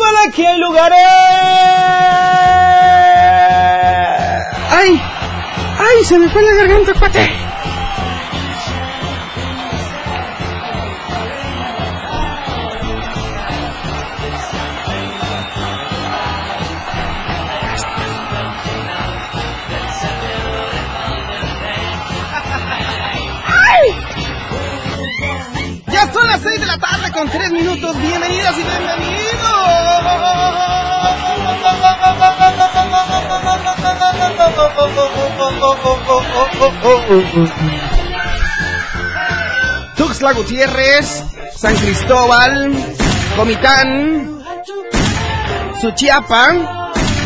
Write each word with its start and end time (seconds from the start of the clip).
¡Súbala 0.00 0.30
que 0.34 0.46
hay 0.46 0.58
lugares! 0.58 0.98
¡Ay! 4.70 5.02
¡Ay! 5.78 6.04
Se 6.06 6.18
me 6.18 6.26
fue 6.30 6.40
la 6.40 6.54
garganta, 6.54 6.94
cuate. 6.94 7.30
Ya 25.88 26.10
son 26.10 26.26
las 26.26 26.40
6 26.40 26.58
de 26.58 26.66
la 26.66 26.78
tarde 26.78 27.12
con 27.12 27.28
3 27.28 27.50
minutos. 27.50 28.00
Bienvenidas 28.00 28.54
y 28.56 28.62
bienvenidos. 28.62 29.29
Tuxtla 39.96 40.32
Gutiérrez, 40.32 41.24
San 41.56 41.76
Cristóbal, 41.76 42.72
Comitán, 43.36 44.42
Suchiapa, 45.80 46.52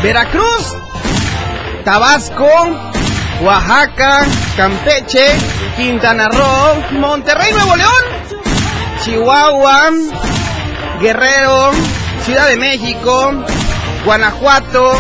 Veracruz, 0.03 0.77
Tabasco, 1.85 2.51
Oaxaca, 3.43 4.25
Campeche, 4.57 5.27
Quintana 5.77 6.29
Roo, 6.29 6.99
Monterrey, 7.01 7.53
Nuevo 7.53 7.77
León, 7.77 8.05
Chihuahua, 9.05 9.91
Guerrero, 11.01 11.73
Ciudad 12.25 12.49
de 12.49 12.57
México, 12.57 13.35
Guanajuato, 14.07 14.93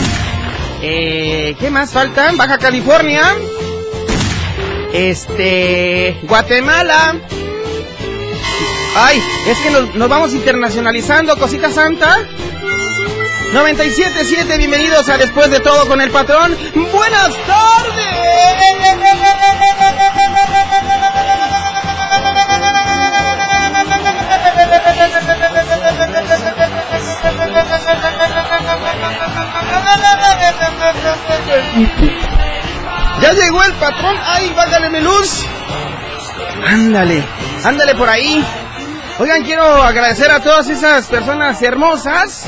eh, 0.83 1.57
¿qué 1.59 1.71
más 1.71 1.91
faltan? 1.91 2.37
Baja 2.37 2.59
California, 2.59 3.35
este, 4.93 6.19
Guatemala. 6.25 7.15
Ay, 8.95 9.23
es 9.47 9.59
que 9.59 9.71
nos, 9.71 9.95
nos 9.95 10.09
vamos 10.11 10.35
internacionalizando, 10.35 11.39
cosita 11.39 11.71
santa. 11.71 12.19
97.7, 13.55 14.59
bienvenidos 14.59 15.09
a 15.09 15.17
Después 15.17 15.51
de 15.51 15.61
Todo 15.61 15.89
con 15.89 16.03
el 16.03 16.11
Patrón. 16.11 16.55
Buenas 16.75 17.31
tardes. 17.47 18.25
Ya 33.21 33.33
llegó 33.33 33.63
el 33.65 33.73
patrón. 33.75 34.17
Ay, 34.25 34.53
válgale 34.55 34.91
mi 34.91 35.01
luz. 35.01 35.45
Ándale, 36.67 37.23
ándale 37.65 37.95
por 37.95 38.09
ahí. 38.09 38.45
Oigan, 39.19 39.45
quiero 39.45 39.65
agradecer 39.65 40.31
a 40.31 40.41
todas 40.41 40.69
esas 40.69 41.07
personas 41.07 41.61
hermosas 41.63 42.47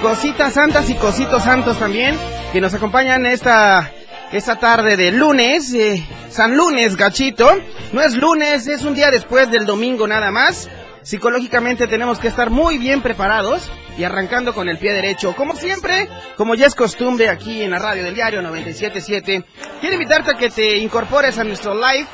cositas 0.00 0.54
santas 0.54 0.90
y 0.90 0.94
cositos 0.94 1.44
santos 1.44 1.78
también 1.78 2.18
que 2.52 2.60
nos 2.60 2.74
acompañan 2.74 3.24
esta 3.24 3.92
esta 4.32 4.56
tarde 4.56 4.96
de 4.96 5.12
lunes, 5.12 5.72
eh, 5.74 6.04
San 6.30 6.56
Lunes, 6.56 6.96
gachito. 6.96 7.48
No 7.92 8.00
es 8.00 8.14
lunes, 8.14 8.66
es 8.66 8.82
un 8.82 8.94
día 8.94 9.10
después 9.10 9.50
del 9.50 9.66
domingo 9.66 10.08
nada 10.08 10.30
más. 10.30 10.70
Psicológicamente 11.02 11.86
tenemos 11.86 12.18
que 12.18 12.28
estar 12.28 12.48
muy 12.48 12.78
bien 12.78 13.02
preparados 13.02 13.70
y 13.96 14.04
arrancando 14.04 14.54
con 14.54 14.68
el 14.68 14.78
pie 14.78 14.92
derecho. 14.92 15.34
Como 15.34 15.54
siempre, 15.54 16.08
como 16.36 16.54
ya 16.54 16.66
es 16.66 16.74
costumbre 16.74 17.28
aquí 17.28 17.62
en 17.62 17.70
la 17.70 17.78
radio 17.78 18.04
del 18.04 18.14
diario 18.14 18.42
977, 18.42 19.44
quiero 19.80 19.94
invitarte 19.94 20.32
a 20.32 20.38
que 20.38 20.50
te 20.50 20.78
incorpores 20.78 21.38
a 21.38 21.44
nuestro 21.44 21.74
live 21.74 22.06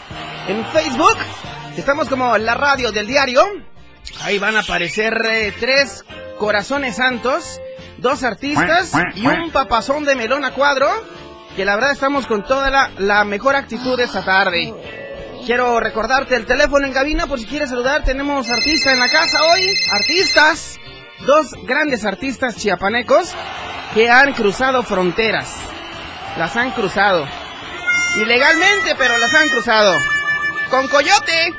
en 0.49 0.65
Facebook. 0.67 1.17
Estamos 1.77 2.09
como 2.09 2.37
la 2.39 2.55
radio 2.55 2.91
del 2.91 3.07
diario. 3.07 3.43
Ahí 4.23 4.39
van 4.39 4.57
a 4.57 4.61
aparecer 4.61 5.21
eh, 5.25 5.53
tres 5.59 6.05
corazones 6.39 6.97
santos 6.97 7.61
dos 7.99 8.23
artistas 8.23 8.93
y 9.15 9.27
un 9.27 9.51
papazón 9.51 10.05
de 10.05 10.15
melón 10.15 10.45
a 10.45 10.53
cuadro, 10.53 10.89
que 11.57 11.65
la 11.65 11.75
verdad 11.75 11.93
estamos 11.93 12.27
con 12.27 12.45
toda 12.45 12.91
la, 12.99 13.25
mejor 13.25 13.57
actitud 13.57 13.99
esta 14.01 14.25
tarde. 14.25 14.73
Quiero 15.45 15.81
recordarte 15.81 16.37
el 16.37 16.47
teléfono 16.47 16.87
en 16.87 16.93
cabina 16.93 17.27
por 17.27 17.39
si 17.39 17.47
quieres 17.47 17.71
saludar, 17.71 18.05
tenemos 18.05 18.49
artista 18.49 18.93
en 18.93 19.01
la 19.01 19.09
casa 19.09 19.43
hoy, 19.45 19.75
artistas, 19.93 20.79
dos 21.27 21.53
grandes 21.65 22.05
artistas 22.05 22.57
chiapanecos 22.57 23.35
que 23.95 24.11
han 24.11 24.33
cruzado 24.33 24.83
fronteras, 24.83 25.55
las 26.37 26.57
han 26.57 26.71
cruzado, 26.73 27.27
ilegalmente 28.17 28.95
pero 28.97 29.19
las 29.19 29.35
han 29.35 29.49
cruzado, 29.49 29.95
con 30.71 30.87
Coyote. 30.89 31.55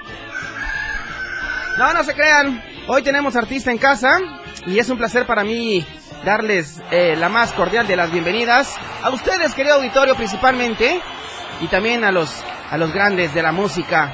No, 1.77 1.93
no 1.93 2.03
se 2.03 2.13
crean, 2.13 2.63
hoy 2.87 3.01
tenemos 3.01 3.35
artista 3.35 3.71
en 3.71 3.77
casa 3.77 4.19
y 4.65 4.79
es 4.79 4.89
un 4.89 4.97
placer 4.97 5.25
para 5.25 5.43
mí 5.43 5.85
darles 6.23 6.81
eh, 6.91 7.15
la 7.17 7.29
más 7.29 7.51
cordial 7.53 7.87
de 7.87 7.95
las 7.95 8.11
bienvenidas 8.11 8.75
a 9.01 9.09
ustedes, 9.09 9.53
querido 9.53 9.75
auditorio, 9.75 10.15
principalmente, 10.15 10.99
y 11.61 11.67
también 11.67 12.03
a 12.03 12.11
los, 12.11 12.43
a 12.69 12.77
los 12.77 12.93
grandes 12.93 13.33
de 13.33 13.41
la 13.41 13.51
música. 13.51 14.13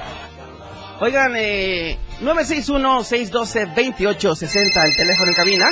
Oigan, 0.99 1.33
eh, 1.35 1.97
961-612-2860, 2.21 4.85
el 4.85 4.95
teléfono 4.95 5.29
en 5.29 5.35
cabina. 5.35 5.69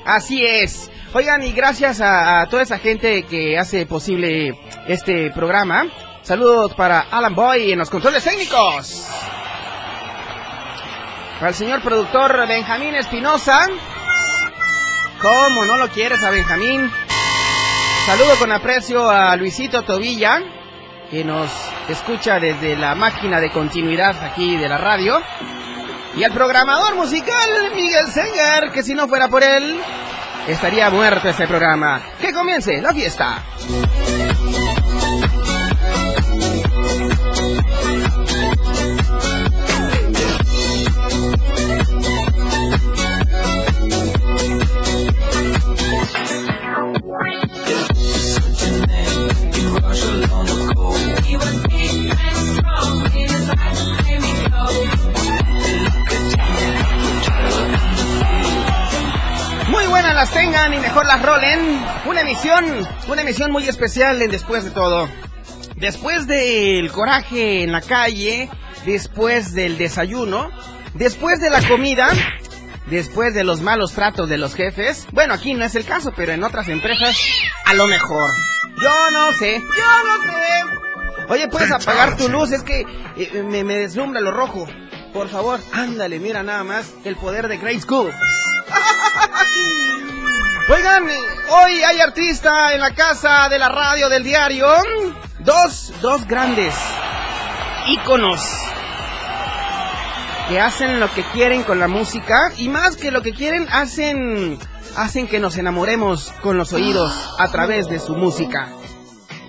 Así 0.04 0.44
es. 0.44 0.90
Oigan, 1.14 1.42
y 1.42 1.52
gracias 1.52 2.00
a, 2.00 2.40
a, 2.40 2.48
toda 2.48 2.62
esa 2.62 2.78
gente 2.78 3.24
que 3.24 3.58
hace 3.58 3.84
posible 3.86 4.58
este 4.88 5.30
programa. 5.30 5.86
Saludos 6.22 6.72
para 6.74 7.00
Alan 7.10 7.34
Boy 7.34 7.72
en 7.72 7.80
los 7.80 7.90
controles 7.90 8.24
técnicos. 8.24 9.06
Para 11.42 11.50
el 11.50 11.56
señor 11.56 11.82
productor 11.82 12.46
Benjamín 12.46 12.94
Espinosa. 12.94 13.66
¿Cómo 15.20 15.64
no 15.64 15.76
lo 15.76 15.88
quieres 15.88 16.22
a 16.22 16.30
Benjamín? 16.30 16.88
Saludo 18.06 18.38
con 18.38 18.52
aprecio 18.52 19.10
a 19.10 19.34
Luisito 19.34 19.82
Tobilla, 19.82 20.40
que 21.10 21.24
nos 21.24 21.50
escucha 21.88 22.38
desde 22.38 22.76
la 22.76 22.94
máquina 22.94 23.40
de 23.40 23.50
continuidad 23.50 24.24
aquí 24.24 24.56
de 24.56 24.68
la 24.68 24.78
radio. 24.78 25.20
Y 26.16 26.22
al 26.22 26.30
programador 26.30 26.94
musical 26.94 27.72
Miguel 27.74 28.06
Senger, 28.06 28.70
que 28.70 28.84
si 28.84 28.94
no 28.94 29.08
fuera 29.08 29.26
por 29.26 29.42
él, 29.42 29.80
estaría 30.46 30.90
muerto 30.90 31.28
este 31.28 31.48
programa. 31.48 32.00
Que 32.20 32.32
comience 32.32 32.80
la 32.80 32.94
fiesta. 32.94 33.42
Emisión, 62.42 62.88
una 63.08 63.22
emisión 63.22 63.52
muy 63.52 63.68
especial 63.68 64.20
en 64.20 64.30
Después 64.30 64.64
de 64.64 64.70
todo. 64.70 65.08
Después 65.76 66.26
del 66.26 66.90
coraje 66.90 67.62
en 67.62 67.70
la 67.70 67.80
calle, 67.80 68.50
después 68.84 69.54
del 69.54 69.78
desayuno, 69.78 70.50
después 70.94 71.40
de 71.40 71.50
la 71.50 71.62
comida, 71.68 72.08
después 72.86 73.32
de 73.34 73.44
los 73.44 73.60
malos 73.60 73.92
tratos 73.92 74.28
de 74.28 74.38
los 74.38 74.54
jefes. 74.54 75.06
Bueno, 75.12 75.34
aquí 75.34 75.54
no 75.54 75.64
es 75.64 75.76
el 75.76 75.84
caso, 75.84 76.12
pero 76.16 76.32
en 76.32 76.42
otras 76.42 76.68
empresas 76.68 77.16
a 77.64 77.74
lo 77.74 77.86
mejor. 77.86 78.32
Yo 78.80 79.10
no 79.12 79.32
sé, 79.34 79.60
yo 79.60 80.04
no 80.04 80.22
sé. 80.24 80.32
Oye, 81.28 81.46
puedes 81.48 81.70
apagar 81.70 82.16
tu 82.16 82.28
luz, 82.28 82.50
es 82.50 82.64
que 82.64 82.84
eh, 83.16 83.44
me, 83.44 83.62
me 83.62 83.76
deslumbra 83.76 84.20
lo 84.20 84.32
rojo. 84.32 84.66
Por 85.12 85.28
favor, 85.28 85.60
ándale, 85.72 86.18
mira 86.18 86.42
nada 86.42 86.64
más 86.64 86.92
el 87.04 87.14
poder 87.14 87.46
de 87.46 87.58
Grade 87.58 87.80
School. 87.80 88.12
Oigan, 90.68 91.08
hoy 91.50 91.82
hay 91.82 92.00
artista 92.00 92.72
en 92.72 92.80
la 92.80 92.94
casa 92.94 93.48
de 93.48 93.58
la 93.58 93.68
radio 93.68 94.08
del 94.08 94.22
diario. 94.22 94.66
Dos, 95.40 95.92
dos 96.00 96.26
grandes 96.26 96.72
íconos 97.88 98.40
que 100.48 100.60
hacen 100.60 101.00
lo 101.00 101.12
que 101.12 101.24
quieren 101.24 101.64
con 101.64 101.80
la 101.80 101.88
música 101.88 102.52
y 102.56 102.68
más 102.68 102.96
que 102.96 103.10
lo 103.10 103.22
que 103.22 103.32
quieren 103.32 103.66
hacen 103.70 104.58
hacen 104.96 105.26
que 105.26 105.40
nos 105.40 105.56
enamoremos 105.56 106.32
con 106.42 106.56
los 106.58 106.72
oídos 106.72 107.12
a 107.38 107.48
través 107.50 107.88
de 107.88 107.98
su 107.98 108.14
música. 108.14 108.68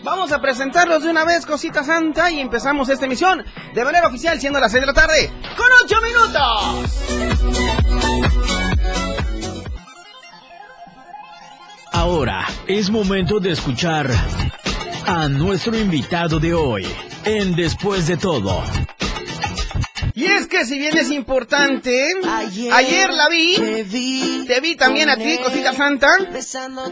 Vamos 0.04 0.31
a 0.31 0.42
presentarlos 0.42 1.04
de 1.04 1.09
una 1.09 1.24
vez, 1.25 1.45
cosita 1.45 1.83
santa, 1.83 2.31
y 2.31 2.39
empezamos 2.42 2.89
esta 2.89 3.06
emisión 3.06 3.44
de 3.74 3.86
manera 3.86 4.07
oficial, 4.07 4.39
siendo 4.39 4.59
las 4.59 4.71
6 4.71 4.81
de 4.81 4.88
la 4.88 4.94
tarde, 4.94 5.31
con 5.56 5.68
8 5.86 6.01
minutos. 6.01 6.94
Ahora 12.03 12.45
es 12.67 12.89
momento 12.89 13.39
de 13.39 13.51
escuchar 13.51 14.11
a 15.07 15.29
nuestro 15.29 15.77
invitado 15.77 16.38
de 16.38 16.53
hoy 16.53 16.85
en 17.23 17.55
Después 17.55 18.07
de 18.07 18.17
todo. 18.17 18.61
Y 20.13 20.25
es 20.25 20.47
que 20.47 20.65
si 20.65 20.77
bien 20.77 20.97
es 20.97 21.09
importante, 21.11 22.11
ayer, 22.73 23.09
la 23.13 23.29
vi, 23.29 23.55
te 24.45 24.59
vi 24.59 24.75
también 24.75 25.09
a 25.09 25.15
ti, 25.15 25.38
cosita 25.41 25.71
santa, 25.71 26.09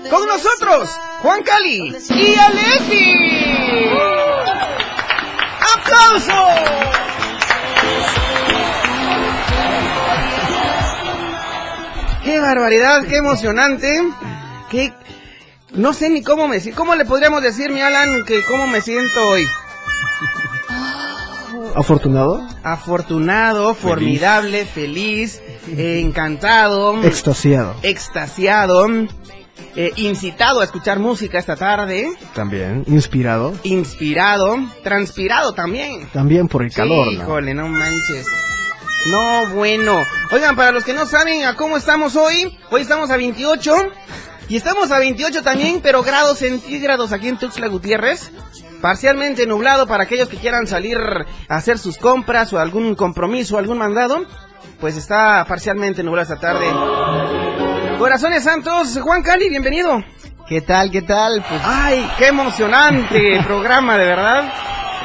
con 0.09 0.25
nosotros, 0.27 0.89
Juan 1.21 1.43
Cali 1.43 1.93
y 2.09 2.35
Alessi. 2.39 3.13
¡Aplauso! 5.75 6.45
¡Qué 12.23 12.39
barbaridad, 12.39 13.05
qué 13.09 13.17
emocionante! 13.17 14.01
¡Qué... 14.69 14.93
No 15.73 15.93
sé 15.93 16.09
ni 16.09 16.21
cómo 16.21 16.47
me... 16.47 16.59
¿Cómo 16.73 16.95
le 16.95 17.05
podríamos 17.05 17.41
decir, 17.41 17.71
mi 17.71 17.81
Alan, 17.81 18.23
que 18.25 18.43
cómo 18.43 18.67
me 18.67 18.81
siento 18.81 19.27
hoy? 19.27 19.47
¿Afortunado? 21.75 22.45
Afortunado, 22.63 23.73
formidable, 23.73 24.65
feliz, 24.65 25.41
eh, 25.69 26.01
encantado, 26.03 27.01
Extasiado. 27.03 27.75
extasiado, 27.81 28.87
eh, 29.77 29.93
incitado 29.95 30.59
a 30.59 30.65
escuchar 30.65 30.99
música 30.99 31.39
esta 31.39 31.55
tarde, 31.55 32.09
También. 32.35 32.83
Inspirado. 32.87 33.53
inspirado, 33.63 34.57
transpirado 34.83 35.53
también. 35.53 36.07
También 36.11 36.49
por 36.49 36.63
el 36.63 36.73
calor, 36.73 37.05
¿no? 37.05 37.11
Híjole, 37.13 37.53
no 37.53 37.67
manches. 37.69 38.27
No, 39.09 39.47
bueno. 39.55 40.03
Oigan, 40.31 40.55
para 40.57 40.71
los 40.73 40.83
que 40.83 40.93
no 40.93 41.05
saben 41.05 41.45
a 41.45 41.55
cómo 41.55 41.77
estamos 41.77 42.15
hoy, 42.17 42.57
hoy 42.69 42.81
estamos 42.81 43.09
a 43.11 43.17
28. 43.17 43.73
Y 44.51 44.57
estamos 44.57 44.91
a 44.91 44.99
28 44.99 45.43
también, 45.43 45.79
pero 45.81 46.03
grados 46.03 46.39
centígrados 46.39 47.13
aquí 47.13 47.29
en 47.29 47.37
Tuxtla 47.37 47.67
Gutiérrez. 47.67 48.31
Parcialmente 48.81 49.45
nublado 49.47 49.87
para 49.87 50.03
aquellos 50.03 50.27
que 50.27 50.35
quieran 50.35 50.67
salir 50.67 50.97
a 51.47 51.55
hacer 51.55 51.77
sus 51.77 51.97
compras 51.97 52.51
o 52.51 52.59
algún 52.59 52.95
compromiso, 52.95 53.57
algún 53.57 53.77
mandado. 53.77 54.25
Pues 54.81 54.97
está 54.97 55.45
parcialmente 55.47 56.03
nublado 56.03 56.33
esta 56.33 56.41
tarde. 56.41 56.65
Corazones 57.97 58.43
Santos, 58.43 58.99
Juan 59.01 59.23
Cali, 59.23 59.47
bienvenido. 59.47 60.03
¿Qué 60.49 60.59
tal? 60.59 60.91
¿Qué 60.91 61.01
tal? 61.01 61.45
Pues 61.47 61.61
Ay, 61.63 62.05
qué 62.17 62.27
emocionante 62.27 63.41
programa, 63.47 63.97
de 63.97 64.05
verdad. 64.05 64.53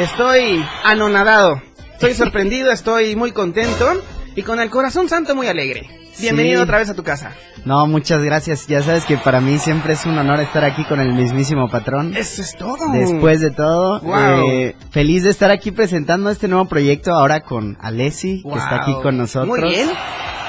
Estoy 0.00 0.66
anonadado. 0.82 1.62
Estoy 1.92 2.14
sorprendido, 2.14 2.72
estoy 2.72 3.14
muy 3.14 3.30
contento 3.30 4.02
y 4.34 4.42
con 4.42 4.58
el 4.58 4.70
corazón 4.70 5.08
santo 5.08 5.36
muy 5.36 5.46
alegre. 5.46 5.88
Bienvenido 6.18 6.62
Sí. 6.62 6.64
otra 6.64 6.78
vez 6.78 6.90
a 6.90 6.94
tu 6.94 7.04
casa. 7.04 7.30
No, 7.66 7.86
muchas 7.86 8.22
gracias. 8.22 8.66
Ya 8.68 8.82
sabes 8.82 9.04
que 9.04 9.16
para 9.18 9.40
mí 9.40 9.58
siempre 9.58 9.92
es 9.92 10.06
un 10.06 10.16
honor 10.16 10.40
estar 10.40 10.64
aquí 10.64 10.84
con 10.84 11.00
el 11.00 11.12
mismísimo 11.12 11.68
patrón. 11.68 12.16
Eso 12.16 12.40
es 12.40 12.56
todo. 12.56 12.78
Después 12.92 13.40
de 13.40 13.50
todo, 13.50 14.00
Wow. 14.00 14.48
eh, 14.50 14.76
feliz 14.90 15.24
de 15.24 15.30
estar 15.30 15.50
aquí 15.50 15.72
presentando 15.72 16.30
este 16.30 16.48
nuevo 16.48 16.66
proyecto 16.66 17.12
ahora 17.12 17.40
con 17.42 17.76
Alessi, 17.80 18.42
que 18.42 18.58
está 18.58 18.76
aquí 18.76 18.94
con 19.02 19.18
nosotros. 19.18 19.48
Muy 19.48 19.68
bien. 19.68 19.90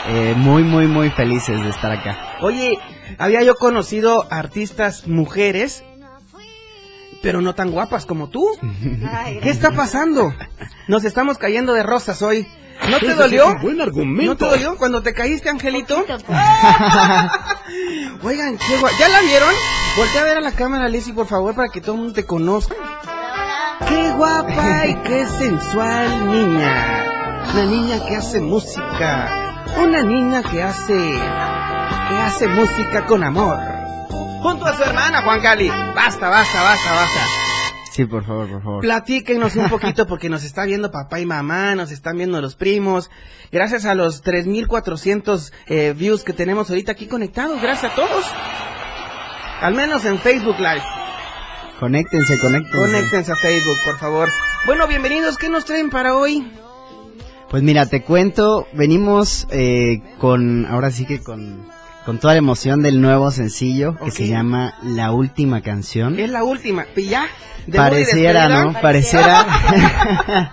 Eh, 0.10 0.36
muy, 0.38 0.64
muy, 0.64 0.88
muy 0.88 1.10
felices 1.10 1.62
de 1.62 1.70
estar 1.70 1.92
acá. 1.92 2.18
Oye, 2.42 2.78
había 3.18 3.44
yo 3.44 3.56
conocido 3.56 4.26
artistas 4.30 5.06
mujeres, 5.08 5.84
pero 7.22 7.42
no 7.42 7.56
tan 7.56 7.72
guapas 7.72 8.06
como 8.06 8.30
tú. 8.30 8.46
¿Qué 9.42 9.50
está 9.50 9.72
pasando? 9.72 10.34
Nos 10.88 11.04
estamos 11.04 11.38
cayendo 11.38 11.74
de 11.74 11.84
rosas 11.84 12.22
hoy. 12.22 12.48
¿No 12.90 13.00
te 13.00 13.14
dolió? 13.14 13.56
buen 13.62 13.78
¿No 13.78 13.84
argumento. 13.84 14.36
te 14.36 14.46
dolió 14.46 14.78
cuando 14.78 15.02
te 15.02 15.14
caíste, 15.14 15.50
Angelito? 15.50 15.98
Oigan, 18.24 18.58
qué 18.58 18.80
¿ya 19.00 19.10
la 19.10 19.22
vieron? 19.22 19.54
Voltea 19.98 20.22
a 20.22 20.24
ver 20.24 20.38
a 20.38 20.42
la 20.42 20.52
cámara, 20.52 20.88
Lizzy, 20.88 21.12
por 21.12 21.28
favor, 21.28 21.56
para 21.56 21.70
que 21.70 21.82
todo 21.82 21.94
el 21.94 21.98
mundo 22.00 22.14
te 22.14 22.26
conozca. 22.26 22.76
Qué 23.88 24.12
guapa 24.12 24.86
y 24.86 24.96
qué 25.04 25.26
sensual 25.26 26.32
niña. 26.32 27.04
Una 27.54 27.66
niña 27.66 28.06
que 28.08 28.16
hace 28.16 28.40
música. 28.40 29.56
Una 29.78 30.02
niña 30.04 30.42
que 30.44 30.62
hace... 30.64 30.94
que 30.94 32.18
hace 32.18 32.48
música 32.48 33.06
con 33.06 33.24
amor. 33.24 33.60
Junto 34.42 34.66
a 34.66 34.76
su 34.76 34.84
hermana, 34.84 35.22
Juan 35.24 35.42
Cali. 35.42 35.68
Basta, 35.68 36.30
basta, 36.30 36.64
basta, 36.64 36.94
basta. 36.94 37.22
Sí, 37.98 38.06
por 38.06 38.24
favor, 38.24 38.48
por 38.48 38.62
favor. 38.62 38.82
Platíquenos 38.82 39.56
un 39.56 39.70
poquito 39.70 40.06
porque 40.08 40.30
nos 40.30 40.44
está 40.44 40.66
viendo 40.66 40.92
papá 40.92 41.20
y 41.20 41.26
mamá, 41.26 41.74
nos 41.74 41.92
están 41.92 42.16
viendo 42.18 42.40
los 42.40 42.56
primos. 42.56 43.10
Gracias 43.52 43.86
a 43.86 43.96
los 43.96 44.24
3.400 44.24 45.52
eh, 45.66 45.96
views 45.98 46.24
que 46.24 46.32
tenemos 46.32 46.70
ahorita 46.70 46.92
aquí 46.92 47.08
conectados. 47.08 47.60
Gracias 47.60 47.92
a 47.92 47.96
todos. 47.96 48.24
Al 49.62 49.74
menos 49.74 50.06
en 50.06 50.20
Facebook 50.20 50.60
Live. 50.60 50.84
Conéctense, 51.80 52.38
conéctense. 52.38 52.78
Conéctense 52.78 53.32
a 53.32 53.36
Facebook, 53.36 53.78
por 53.84 53.98
favor. 53.98 54.30
Bueno, 54.68 54.88
bienvenidos. 54.88 55.36
¿Qué 55.36 55.50
nos 55.50 55.66
traen 55.66 55.90
para 55.90 56.16
hoy? 56.16 56.48
Pues 57.50 57.64
mira, 57.64 57.88
te 57.88 58.04
cuento, 58.04 58.68
venimos 58.74 59.48
eh, 59.50 60.04
con, 60.20 60.68
ahora 60.68 60.92
sí 60.92 61.08
que 61.08 61.24
con, 61.24 61.66
con 62.06 62.20
toda 62.20 62.36
la 62.36 62.40
emoción 62.40 62.84
del 62.84 63.02
nuevo 63.02 63.32
sencillo 63.32 63.96
que 63.96 64.12
se 64.12 64.28
llama 64.28 64.76
La 64.84 65.12
Última 65.14 65.62
Canción. 65.62 66.20
Es 66.20 66.30
la 66.30 66.44
última. 66.44 66.86
¿Y 66.96 67.06
ya? 67.06 67.26
¿Debut 67.68 67.76
y 67.76 67.78
Pareciera? 67.78 68.48
¿no? 68.50 68.74
Pareciera. 68.82 69.46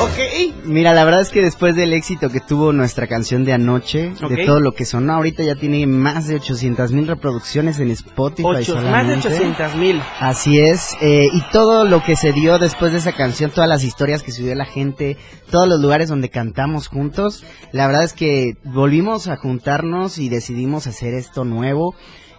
Ok. 0.00 0.54
Mira, 0.64 0.94
la 0.94 1.04
verdad 1.04 1.20
es 1.20 1.28
que 1.28 1.42
después 1.42 1.76
del 1.76 1.92
éxito 1.92 2.30
que 2.30 2.40
tuvo 2.40 2.72
nuestra 2.72 3.06
canción 3.06 3.44
de 3.44 3.52
anoche, 3.52 4.14
de 4.28 4.46
todo 4.46 4.58
lo 4.58 4.72
que 4.72 4.84
sonó, 4.86 5.12
ahorita 5.14 5.42
ya 5.42 5.54
tiene 5.54 5.86
más 5.86 6.26
de 6.28 6.36
800 6.36 6.92
mil 6.92 7.06
reproducciones 7.06 7.78
en 7.78 7.90
Spotify 7.90 8.42
Ocho- 8.48 8.76
más 8.76 9.06
de 9.06 9.20
solamente. 9.20 9.28
800 9.28 9.76
mil. 9.76 10.02
Así 10.18 10.58
es, 10.60 10.96
eh, 11.02 11.28
y 11.30 11.40
todo 11.52 11.84
lo 11.84 12.02
que 12.02 12.16
se 12.16 12.32
dio 12.32 12.58
después 12.58 12.92
de 12.92 12.98
esa 12.98 13.12
canción, 13.12 13.50
todas 13.50 13.68
las 13.68 13.84
historias 13.84 14.22
que 14.22 14.32
subió 14.32 14.54
la 14.54 14.64
gente, 14.64 15.18
todos 15.50 15.68
los 15.68 15.80
lugares 15.80 16.08
donde 16.08 16.30
cantamos 16.30 16.88
juntos, 16.88 17.44
la 17.72 17.86
verdad 17.86 18.04
es 18.04 18.14
que 18.14 18.56
volvimos 18.64 19.28
a 19.28 19.36
juntarnos 19.36 20.16
y 20.18 20.30
decidimos 20.30 20.86
hacer 20.86 21.12
esto 21.14 21.44
nuevo. 21.44 21.94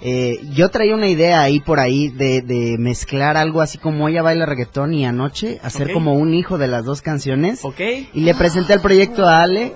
Eh, 0.06 0.42
yo 0.52 0.68
traía 0.68 0.96
una 0.96 1.08
idea 1.08 1.42
ahí 1.42 1.62
por 1.62 1.80
ahí 1.80 2.10
de, 2.10 2.42
de 2.42 2.76
mezclar 2.78 3.38
algo 3.38 3.62
así 3.62 3.78
como 3.78 4.10
ella 4.10 4.22
baila 4.22 4.46
reggaetón 4.46 4.94
y 4.94 5.06
anoche, 5.06 5.60
hacer 5.64 5.94
como 5.94 6.16
un 6.16 6.34
hijo 6.34 6.58
de 6.58 6.68
las 6.68 6.84
dos 6.84 7.02
canciones. 7.02 7.64
Ok. 7.64 7.80
Y 8.14 8.20
le 8.20 8.36
presenté 8.36 8.74
el 8.74 8.82
proyecto 8.82 9.26
a 9.26 9.42
Ale 9.42 9.72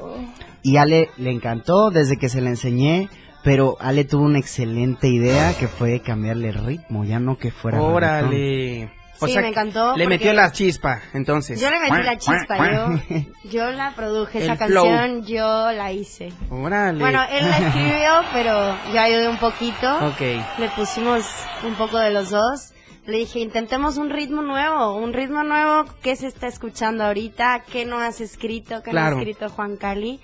y 0.63 0.75
Ale 0.75 1.09
le 1.15 1.31
encantó 1.31 1.91
desde 1.91 2.17
que 2.17 2.27
se 2.27 2.41
le 2.41 2.49
enseñé, 2.49 3.07
pero 3.41 3.77
Ale 3.79 4.03
tuvo 4.03 4.25
una 4.25 4.39
excelente 4.39 5.07
idea 5.07 5.53
que 5.57 5.69
fue 5.69 6.01
cambiarle 6.01 6.49
el 6.49 6.55
ritmo, 6.55 7.05
ya 7.05 7.21
no 7.21 7.37
que 7.37 7.49
fuera 7.49 7.79
reggaetón. 7.79 8.29
Sí, 9.25 9.35
me 9.37 9.47
encantó 9.49 9.95
Le 9.97 10.07
metió 10.07 10.31
la 10.33 10.51
chispa, 10.51 11.01
entonces. 11.13 11.59
Yo 11.59 11.69
le 11.69 11.79
metí 11.79 12.03
la 12.03 12.17
chispa, 12.17 12.71
yo, 12.71 13.23
yo 13.49 13.71
la 13.71 13.93
produje, 13.95 14.43
esa 14.43 14.55
flow. 14.55 14.83
canción 14.85 15.25
yo 15.25 15.71
la 15.71 15.91
hice. 15.91 16.31
Órale. 16.49 16.99
Bueno, 16.99 17.21
él 17.31 17.49
la 17.49 17.57
escribió, 17.57 18.11
pero 18.33 18.75
yo 18.93 18.99
ayudé 19.01 19.27
un 19.29 19.37
poquito. 19.37 20.07
Ok. 20.07 20.21
Le 20.59 20.69
pusimos 20.75 21.25
un 21.65 21.75
poco 21.75 21.97
de 21.97 22.11
los 22.11 22.29
dos. 22.29 22.73
Le 23.05 23.19
dije, 23.19 23.39
intentemos 23.39 23.95
un 23.97 24.09
ritmo 24.09 24.41
nuevo, 24.41 24.95
un 24.97 25.13
ritmo 25.13 25.41
nuevo 25.43 25.85
que 26.01 26.15
se 26.17 26.27
está 26.27 26.47
escuchando 26.47 27.05
ahorita, 27.05 27.63
que 27.71 27.85
no 27.85 27.99
has 27.99 28.19
escrito, 28.19 28.83
que 28.83 28.91
Claro. 28.91 29.11
no 29.11 29.17
ha 29.17 29.19
escrito 29.21 29.49
Juan 29.49 29.77
Cali. 29.77 30.19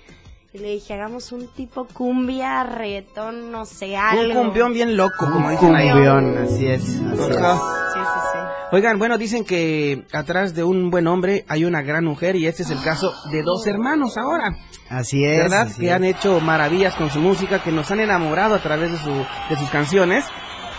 Y 0.54 0.58
le 0.58 0.68
dije, 0.68 0.94
hagamos 0.94 1.32
un 1.32 1.48
tipo 1.48 1.84
cumbia, 1.92 2.62
reggaetón, 2.62 3.50
no 3.50 3.66
sé, 3.66 3.96
algo. 3.96 4.40
Un 4.40 4.46
cumbión 4.46 4.72
bien 4.72 4.96
loco, 4.96 5.26
como 5.26 5.48
Un 5.48 5.52
dicen 5.52 5.74
ahí. 5.74 5.90
cumbión, 5.90 6.38
así 6.38 6.66
es. 6.68 6.80
así 6.82 6.94
es. 6.94 7.00
Sí, 7.02 7.98
sí, 7.98 8.20
sí. 8.32 8.38
Oigan, 8.70 8.98
bueno, 9.00 9.18
dicen 9.18 9.44
que 9.44 10.06
atrás 10.12 10.54
de 10.54 10.62
un 10.62 10.90
buen 10.90 11.08
hombre 11.08 11.44
hay 11.48 11.64
una 11.64 11.82
gran 11.82 12.04
mujer 12.04 12.36
y 12.36 12.46
este 12.46 12.62
es 12.62 12.70
el 12.70 12.80
caso 12.82 13.12
de 13.32 13.42
dos 13.42 13.66
hermanos 13.66 14.16
ahora. 14.16 14.56
Así 14.88 15.24
es. 15.24 15.38
¿Verdad? 15.42 15.62
así 15.62 15.80
Que 15.80 15.86
es. 15.88 15.92
han 15.92 16.04
hecho 16.04 16.38
maravillas 16.40 16.94
con 16.94 17.10
su 17.10 17.18
música, 17.18 17.60
que 17.60 17.72
nos 17.72 17.90
han 17.90 17.98
enamorado 17.98 18.54
a 18.54 18.62
través 18.62 18.92
de, 18.92 18.98
su, 18.98 19.10
de 19.10 19.56
sus 19.58 19.70
canciones. 19.70 20.24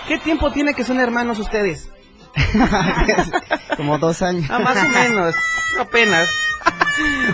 ¿Qué 0.07 0.19
tiempo 0.19 0.51
tiene 0.53 0.73
que 0.73 0.85
son 0.85 1.01
hermanos 1.01 1.37
ustedes? 1.39 1.89
Como 3.75 3.97
dos 3.97 4.21
años. 4.21 4.45
Ah, 4.49 4.59
más 4.59 4.77
o 4.77 4.87
menos, 4.89 5.35
apenas. 5.81 6.29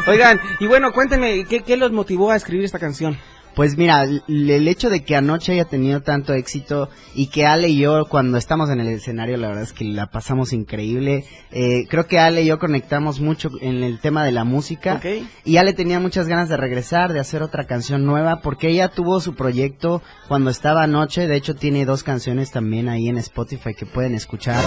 Oigan, 0.08 0.40
y 0.60 0.68
bueno, 0.68 0.92
cuéntenme, 0.94 1.46
¿qué, 1.46 1.62
¿qué 1.62 1.78
los 1.78 1.92
motivó 1.92 2.32
a 2.32 2.36
escribir 2.36 2.66
esta 2.66 2.80
canción? 2.80 3.18
Pues 3.56 3.78
mira, 3.78 4.04
el 4.04 4.68
hecho 4.68 4.90
de 4.90 5.04
que 5.04 5.16
anoche 5.16 5.52
haya 5.52 5.66
tenido 5.66 6.02
tanto 6.02 6.34
éxito 6.34 6.90
y 7.14 7.28
que 7.28 7.46
Ale 7.46 7.68
y 7.68 7.80
yo 7.80 8.06
cuando 8.06 8.38
estamos 8.38 8.70
en 8.70 8.80
el 8.80 8.88
escenario 8.88 9.36
la 9.36 9.50
verdad 9.50 9.64
es 9.64 9.74
que 9.74 9.84
la 9.84 10.08
pasamos 10.08 10.54
increíble. 10.54 11.26
Eh, 11.52 11.86
creo 11.90 12.08
que 12.08 12.18
Ale 12.18 12.44
y 12.44 12.46
yo 12.46 12.60
conectamos 12.60 13.20
mucho 13.20 13.50
en 13.60 13.84
el 13.84 14.00
tema 14.00 14.24
de 14.24 14.32
la 14.32 14.46
música 14.46 15.02
y 15.44 15.58
Ale 15.58 15.74
tenía 15.74 16.00
muchas 16.00 16.28
ganas 16.30 16.48
de 16.48 16.56
regresar, 16.56 17.12
de 17.12 17.20
hacer 17.20 17.44
otra 17.44 17.66
canción 17.66 18.06
nueva 18.06 18.40
porque 18.42 18.70
ella 18.70 18.88
tuvo 18.88 19.20
su 19.20 19.36
proyecto 19.36 20.02
cuando 20.30 20.50
estaba 20.50 20.84
anoche, 20.84 21.28
de 21.28 21.36
hecho 21.36 21.54
tiene 21.54 21.86
dos 21.86 22.04
canciones 22.04 22.52
también 22.52 22.88
ahí 22.88 23.10
en 23.10 23.18
Spotify 23.18 23.74
que 23.74 23.86
pueden 23.86 24.16
escuchar. 24.16 24.64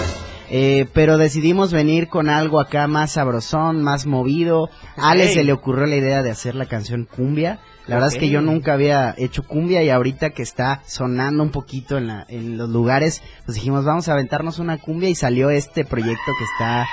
Eh, 0.49 0.85
pero 0.93 1.17
decidimos 1.17 1.71
venir 1.73 2.07
con 2.07 2.29
algo 2.29 2.59
acá 2.59 2.87
más 2.87 3.11
sabrosón, 3.13 3.81
más 3.81 4.05
movido. 4.05 4.69
A 4.97 5.11
Ale 5.11 5.27
se 5.33 5.43
le 5.43 5.53
ocurrió 5.53 5.85
la 5.85 5.95
idea 5.95 6.21
de 6.23 6.31
hacer 6.31 6.55
la 6.55 6.65
canción 6.67 7.05
Cumbia. 7.05 7.59
La 7.87 7.95
verdad 7.97 8.13
es 8.13 8.17
que 8.19 8.29
yo 8.29 8.41
nunca 8.41 8.73
había 8.73 9.13
hecho 9.15 9.43
cumbia 9.43 9.83
y 9.83 9.91
ahorita 9.91 10.31
que 10.31 10.41
está 10.41 10.81
sonando 10.87 11.43
un 11.43 11.51
poquito 11.51 11.99
en, 11.99 12.07
la- 12.07 12.25
en 12.29 12.57
los 12.57 12.67
lugares, 12.69 13.21
pues 13.45 13.53
dijimos 13.55 13.85
vamos 13.85 14.07
a 14.09 14.13
aventarnos 14.13 14.57
una 14.57 14.79
cumbia 14.79 15.07
y 15.07 15.13
salió 15.13 15.51
este 15.51 15.85
proyecto 15.85 16.31
que 16.39 16.43
está 16.45 16.87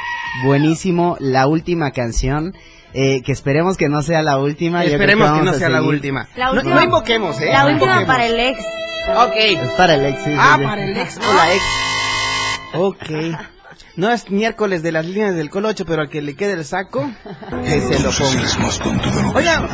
buenísimo. 0.44 1.16
La 1.18 1.46
última 1.46 1.92
canción, 1.92 2.54
eh, 2.92 3.22
que 3.22 3.32
esperemos 3.32 3.78
que 3.78 3.88
no 3.88 4.02
sea 4.02 4.20
la 4.22 4.36
última. 4.36 4.84
yo 4.84 4.90
Esperemos 4.92 5.32
que, 5.38 5.44
no 5.46 5.54
sea 5.54 5.70
la 5.70 5.80
última. 5.82 6.28
La 6.36 6.46
No- 6.48 6.52
última- 6.52 6.74
no, 6.74 6.82
invoquemos, 6.84 7.40
¿eh? 7.40 7.46
La 7.50 7.62
No 7.64 7.70
última 7.72 8.02
invoquemos. 8.02 8.06
para 8.14 8.26
el 8.26 8.38
ex. 8.40 8.58
Ok. 9.16 9.32
Es 9.36 9.70
para 9.78 9.94
el 9.94 10.04
ex. 10.04 10.24
sí, 10.24 10.34
Ah, 10.38 10.56
sí. 10.58 10.64
para 10.66 10.84
el 10.84 10.94
ex 10.98 11.16
o 11.16 11.34
la 11.34 11.54
ex. 11.54 11.62
Ok. 12.74 13.10
No 13.96 14.10
es 14.10 14.30
miércoles 14.30 14.82
de 14.82 14.92
las 14.92 15.04
líneas 15.06 15.34
del 15.34 15.50
colocho, 15.50 15.84
pero 15.84 16.02
al 16.02 16.08
que 16.08 16.22
le 16.22 16.34
quede 16.34 16.52
el 16.52 16.64
saco, 16.64 17.10
que 17.64 17.80
se 17.80 17.98
lo 18.00 18.10
ponga. 18.10 19.32
Oigan, 19.34 19.68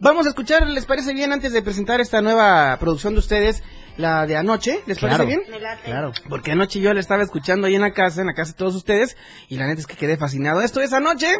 vamos 0.00 0.26
a 0.26 0.30
escuchar, 0.30 0.66
¿les 0.66 0.84
parece 0.86 1.12
bien 1.14 1.32
antes 1.32 1.52
de 1.52 1.62
presentar 1.62 2.00
esta 2.00 2.20
nueva 2.20 2.76
producción 2.78 3.14
de 3.14 3.20
ustedes, 3.20 3.62
la 3.96 4.26
de 4.26 4.36
anoche? 4.36 4.80
¿Les 4.86 4.98
Claro. 4.98 5.18
parece 5.18 5.36
bien? 5.36 5.50
Me 5.50 5.60
late. 5.60 5.82
Claro. 5.84 6.12
Porque 6.28 6.52
anoche 6.52 6.80
yo 6.80 6.92
la 6.92 7.00
estaba 7.00 7.22
escuchando 7.22 7.66
ahí 7.66 7.74
en 7.74 7.82
la 7.82 7.92
casa, 7.92 8.20
en 8.22 8.26
la 8.26 8.34
casa 8.34 8.52
de 8.52 8.58
todos 8.58 8.74
ustedes, 8.74 9.16
y 9.48 9.56
la 9.56 9.66
neta 9.66 9.80
es 9.80 9.86
que 9.86 9.96
quedé 9.96 10.16
fascinado. 10.16 10.60
Esto 10.62 10.80
es 10.80 10.92
Anoche, 10.92 11.34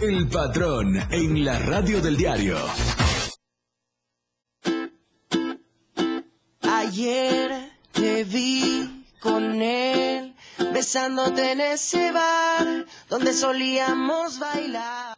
El 0.00 0.28
patrón 0.28 0.96
en 1.10 1.44
la 1.44 1.58
radio 1.58 2.00
del 2.00 2.16
diario. 2.16 2.56
Ayer 6.62 7.72
te 7.92 8.22
vi 8.22 9.04
con 9.20 9.60
él, 9.60 10.36
besándote 10.72 11.52
en 11.52 11.60
ese 11.60 12.12
bar 12.12 12.86
donde 13.08 13.32
solíamos 13.32 14.38
bailar. 14.38 15.16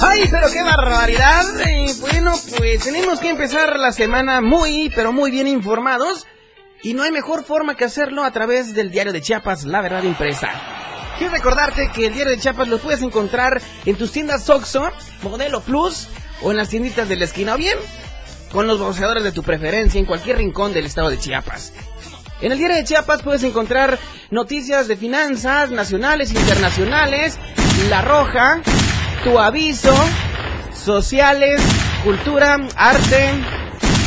¡Ay, 0.00 0.24
pero 0.30 0.50
qué 0.52 0.62
barbaridad! 0.62 1.60
Eh, 1.60 1.94
bueno, 2.00 2.32
pues 2.56 2.82
tenemos 2.82 3.20
que 3.20 3.30
empezar 3.30 3.78
la 3.78 3.92
semana 3.92 4.40
muy, 4.40 4.90
pero 4.96 5.12
muy 5.12 5.30
bien 5.30 5.46
informados. 5.46 6.26
Y 6.82 6.94
no 6.94 7.02
hay 7.02 7.10
mejor 7.10 7.44
forma 7.44 7.76
que 7.76 7.84
hacerlo 7.84 8.24
a 8.24 8.30
través 8.30 8.74
del 8.74 8.90
diario 8.90 9.12
de 9.12 9.20
Chiapas, 9.20 9.64
La 9.64 9.82
Verdad 9.82 10.02
Impresa. 10.02 10.48
Quiero 11.18 11.34
recordarte 11.34 11.90
que 11.92 12.06
el 12.06 12.14
diario 12.14 12.32
de 12.32 12.38
Chiapas 12.38 12.68
lo 12.68 12.78
puedes 12.78 13.02
encontrar 13.02 13.60
en 13.84 13.96
tus 13.96 14.12
tiendas 14.12 14.48
Oxxo, 14.48 14.90
Modelo 15.22 15.60
Plus 15.60 16.08
o 16.40 16.50
en 16.50 16.56
las 16.56 16.70
tienditas 16.70 17.06
de 17.08 17.16
la 17.16 17.26
esquina 17.26 17.54
o 17.54 17.58
bien 17.58 17.76
con 18.50 18.66
los 18.66 18.78
boceadores 18.78 19.22
de 19.22 19.32
tu 19.32 19.42
preferencia 19.42 19.98
en 19.98 20.06
cualquier 20.06 20.38
rincón 20.38 20.72
del 20.72 20.86
estado 20.86 21.10
de 21.10 21.18
Chiapas. 21.18 21.74
En 22.40 22.52
el 22.52 22.58
diario 22.58 22.78
de 22.78 22.84
Chiapas 22.84 23.22
puedes 23.22 23.42
encontrar 23.42 23.98
noticias 24.30 24.88
de 24.88 24.96
finanzas 24.96 25.70
nacionales, 25.70 26.32
internacionales, 26.32 27.38
La 27.90 28.00
Roja, 28.00 28.62
Tu 29.22 29.38
Aviso, 29.38 29.94
sociales, 30.74 31.60
cultura, 32.02 32.56
arte 32.76 33.34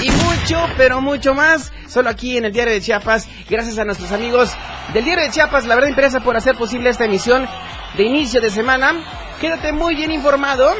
y 0.01 0.09
mucho, 0.09 0.65
pero 0.75 0.99
mucho 0.99 1.35
más. 1.35 1.71
Solo 1.93 2.09
aquí 2.09 2.37
en 2.37 2.45
el 2.45 2.51
diario 2.51 2.73
de 2.73 2.81
Chiapas, 2.81 3.29
gracias 3.47 3.77
a 3.77 3.85
nuestros 3.85 4.11
amigos 4.11 4.49
del 4.95 5.05
diario 5.05 5.25
de 5.25 5.29
Chiapas, 5.29 5.67
la 5.67 5.75
verdad 5.75 5.89
impresa 5.91 6.21
por 6.21 6.35
hacer 6.35 6.55
posible 6.55 6.89
esta 6.89 7.05
emisión 7.05 7.47
de 7.95 8.03
inicio 8.03 8.41
de 8.41 8.49
semana. 8.49 8.95
Quédate 9.39 9.71
muy 9.73 9.93
bien 9.93 10.11
informado, 10.11 10.73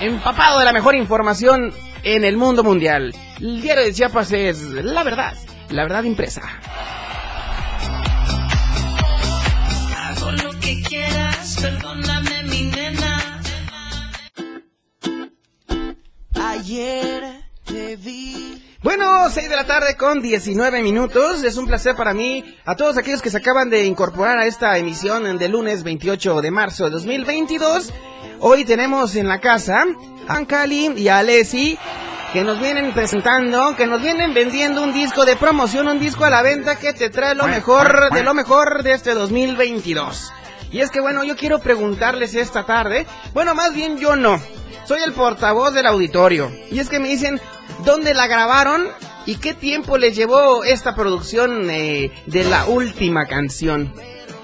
empapado 0.00 0.58
de 0.58 0.64
la 0.64 0.72
mejor 0.72 0.94
información 0.94 1.74
en 2.04 2.24
el 2.24 2.38
mundo 2.38 2.64
mundial. 2.64 3.14
El 3.38 3.60
diario 3.60 3.84
de 3.84 3.92
Chiapas 3.92 4.32
es 4.32 4.62
la 4.62 5.02
verdad, 5.02 5.34
la 5.68 5.82
verdad 5.82 6.04
impresa. 6.04 6.40
Hago 9.94 10.30
lo 10.30 10.58
que 10.58 10.80
quieras, 10.88 11.58
perdóname 11.60 12.42
mi 12.44 12.62
nena. 12.62 13.42
Ayer 16.34 17.44
te 17.66 17.96
vi. 17.96 18.35
Bueno, 18.82 19.30
6 19.30 19.48
de 19.48 19.56
la 19.56 19.64
tarde 19.64 19.96
con 19.96 20.20
19 20.20 20.82
minutos. 20.82 21.42
Es 21.42 21.56
un 21.56 21.66
placer 21.66 21.96
para 21.96 22.12
mí, 22.12 22.44
a 22.66 22.76
todos 22.76 22.98
aquellos 22.98 23.22
que 23.22 23.30
se 23.30 23.38
acaban 23.38 23.70
de 23.70 23.86
incorporar 23.86 24.38
a 24.38 24.44
esta 24.44 24.76
emisión 24.76 25.38
de 25.38 25.48
lunes 25.48 25.82
28 25.82 26.42
de 26.42 26.50
marzo 26.50 26.84
de 26.84 26.90
2022. 26.90 27.90
Hoy 28.40 28.66
tenemos 28.66 29.16
en 29.16 29.28
la 29.28 29.40
casa 29.40 29.84
a 30.28 30.44
Cali 30.44 30.92
y 30.94 31.08
a 31.08 31.18
Alessi, 31.18 31.78
que 32.34 32.44
nos 32.44 32.60
vienen 32.60 32.92
presentando, 32.92 33.74
que 33.76 33.86
nos 33.86 34.02
vienen 34.02 34.34
vendiendo 34.34 34.82
un 34.82 34.92
disco 34.92 35.24
de 35.24 35.36
promoción, 35.36 35.88
un 35.88 35.98
disco 35.98 36.26
a 36.26 36.30
la 36.30 36.42
venta 36.42 36.76
que 36.76 36.92
te 36.92 37.08
trae 37.08 37.34
lo 37.34 37.46
mejor 37.46 38.12
de 38.12 38.22
lo 38.22 38.34
mejor 38.34 38.82
de 38.82 38.92
este 38.92 39.14
2022. 39.14 40.32
Y 40.70 40.80
es 40.80 40.90
que 40.90 41.00
bueno, 41.00 41.24
yo 41.24 41.34
quiero 41.34 41.60
preguntarles 41.60 42.34
esta 42.34 42.66
tarde, 42.66 43.06
bueno, 43.32 43.54
más 43.54 43.74
bien 43.74 43.96
yo 43.96 44.16
no, 44.16 44.38
soy 44.86 45.00
el 45.04 45.12
portavoz 45.12 45.74
del 45.74 45.86
auditorio. 45.86 46.50
Y 46.70 46.78
es 46.78 46.88
que 46.88 47.00
me 47.00 47.08
dicen 47.08 47.40
dónde 47.84 48.14
la 48.14 48.26
grabaron 48.26 48.86
y 49.26 49.36
qué 49.36 49.54
tiempo 49.54 49.98
les 49.98 50.14
llevó 50.14 50.64
esta 50.64 50.94
producción 50.94 51.68
eh, 51.70 52.12
de 52.26 52.44
la 52.44 52.66
última 52.66 53.26
canción. 53.26 53.92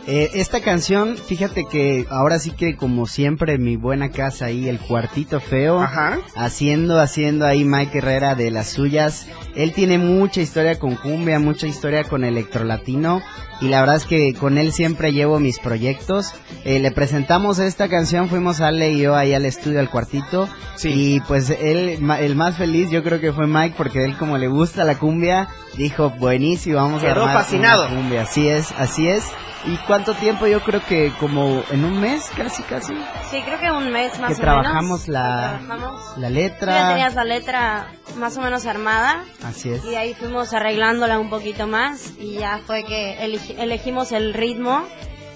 Eh, 0.08 0.30
esta 0.34 0.60
canción, 0.60 1.16
fíjate 1.16 1.64
que 1.70 2.06
ahora 2.10 2.40
sí 2.40 2.50
que 2.50 2.74
como 2.74 3.06
siempre 3.06 3.56
mi 3.58 3.76
buena 3.76 4.10
casa 4.10 4.46
ahí, 4.46 4.68
el 4.68 4.80
cuartito 4.80 5.38
feo, 5.38 5.80
Ajá. 5.80 6.18
haciendo, 6.34 7.00
haciendo 7.00 7.46
ahí 7.46 7.64
Mike 7.64 7.98
Herrera 7.98 8.34
de 8.34 8.50
las 8.50 8.68
suyas. 8.68 9.28
Él 9.54 9.72
tiene 9.72 9.98
mucha 9.98 10.40
historia 10.40 10.78
con 10.80 10.96
cumbia, 10.96 11.38
mucha 11.38 11.68
historia 11.68 12.02
con 12.04 12.24
electrolatino 12.24 13.22
y 13.60 13.68
la 13.68 13.78
verdad 13.80 13.96
es 13.96 14.04
que 14.04 14.34
con 14.34 14.58
él 14.58 14.72
siempre 14.72 15.12
llevo 15.12 15.38
mis 15.38 15.60
proyectos. 15.60 16.32
Eh, 16.64 16.80
le 16.80 16.90
presentamos 16.90 17.60
esta 17.60 17.88
canción, 17.88 18.28
fuimos 18.28 18.60
Ale 18.60 18.90
y 18.90 19.02
yo 19.02 19.14
ahí 19.14 19.34
al 19.34 19.44
estudio, 19.44 19.78
al 19.78 19.88
cuartito. 19.90 20.48
Y 20.82 21.20
pues 21.20 21.48
él, 21.50 22.00
el 22.18 22.34
más 22.34 22.56
feliz 22.56 22.90
yo 22.90 23.04
creo 23.04 23.20
que 23.20 23.32
fue 23.32 23.46
Mike 23.46 23.74
porque 23.76 24.04
él 24.04 24.16
como 24.16 24.36
le 24.36 24.48
gusta 24.48 24.82
la 24.82 24.98
cumbia, 24.98 25.48
dijo 25.76 26.10
buenísimo, 26.10 26.76
vamos 26.76 27.04
a 27.04 27.06
Quedó 27.06 27.20
armar 27.22 27.28
una 27.30 27.34
fascinado. 27.44 27.88
cumbia. 27.88 28.22
Así 28.22 28.48
es, 28.48 28.72
así 28.78 29.06
es. 29.06 29.22
¿Y 29.64 29.76
cuánto 29.86 30.12
tiempo? 30.14 30.46
Yo 30.48 30.60
creo 30.60 30.84
que 30.84 31.12
como 31.20 31.62
en 31.70 31.84
un 31.84 32.00
mes, 32.00 32.28
casi, 32.36 32.62
casi. 32.64 32.94
Sí, 33.30 33.40
creo 33.44 33.60
que 33.60 33.70
un 33.70 33.92
mes 33.92 34.18
más 34.18 34.30
que 34.30 34.34
o 34.34 34.40
trabajamos 34.40 35.06
menos. 35.06 35.08
la, 35.08 35.58
Que 35.60 35.66
trabajamos. 35.66 36.00
la 36.00 36.14
Tú 36.14 36.20
ya 36.22 36.30
letra. 36.30 36.88
tenías 36.88 37.14
la 37.14 37.24
letra 37.24 37.86
más 38.16 38.36
o 38.36 38.40
menos 38.40 38.66
armada 38.66 39.22
Así 39.44 39.70
es. 39.70 39.84
y 39.84 39.90
de 39.90 39.98
ahí 39.98 40.14
fuimos 40.14 40.52
arreglándola 40.52 41.18
un 41.20 41.30
poquito 41.30 41.66
más 41.68 42.12
y 42.18 42.34
ya 42.34 42.58
fue 42.66 42.82
que 42.84 43.16
elegi- 43.24 43.54
elegimos 43.58 44.10
el 44.10 44.34
ritmo 44.34 44.82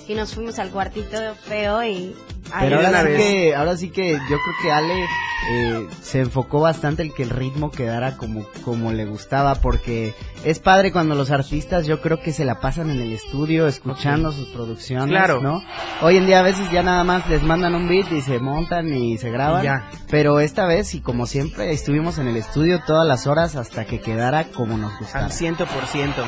y 0.09 0.15
nos 0.15 0.35
fuimos 0.35 0.59
al 0.59 0.71
cuartito 0.71 1.17
feo 1.47 1.85
y 1.85 2.17
Pero 2.61 2.77
ahora 2.77 3.01
sí, 3.03 3.07
vez. 3.09 3.17
que, 3.21 3.55
ahora 3.57 3.77
sí 3.77 3.91
que 3.91 4.13
yo 4.13 4.19
creo 4.27 4.55
que 4.63 4.73
Ale 4.73 5.05
eh, 5.51 5.87
se 6.03 6.21
enfocó 6.21 6.61
bastante 6.61 7.03
en 7.03 7.13
que 7.13 7.23
el 7.23 7.31
ritmo 7.31 7.71
quedara 7.71 8.17
como, 8.17 8.47
como 8.65 8.93
le 8.93 9.05
gustaba, 9.05 9.55
porque 9.57 10.15
es 10.45 10.59
padre 10.59 10.93
cuando 10.93 11.15
los 11.15 11.31
artistas 11.31 11.87
yo 11.87 12.01
creo 12.01 12.21
que 12.21 12.33
se 12.33 12.45
la 12.45 12.61
pasan 12.61 12.91
en 12.91 13.01
el 13.01 13.13
estudio 13.13 13.67
escuchando 13.67 14.33
sus 14.33 14.49
producciones, 14.49 15.09
Claro. 15.09 15.41
¿no? 15.41 15.63
Hoy 16.03 16.17
en 16.17 16.27
día 16.27 16.41
a 16.41 16.43
veces 16.43 16.71
ya 16.71 16.83
nada 16.83 17.05
más 17.05 17.29
les 17.29 17.43
mandan 17.43 17.75
un 17.75 17.89
beat 17.89 18.11
y 18.13 18.21
se 18.23 18.39
montan 18.39 18.89
y 18.95 19.19
se 19.19 19.31
graban, 19.31 19.63
Y 19.63 19.65
ya. 19.67 19.89
pero 20.11 20.41
esta 20.41 20.67
vez 20.67 20.95
y 20.95 21.01
como 21.01 21.27
siempre 21.27 21.73
estuvimos 21.73 22.19
en 22.19 22.29
el 22.29 22.37
estudio 22.37 22.81
todas 22.87 23.07
las 23.07 23.27
horas 23.27 23.57
hasta 23.57 23.85
que 23.85 24.01
quedara 24.01 24.45
como 24.45 24.77
nos 24.79 24.99
gustara. 24.99 25.27
Al 25.27 25.33
ciento 25.33 25.67
por 25.67 25.87
ciento. 25.87 26.25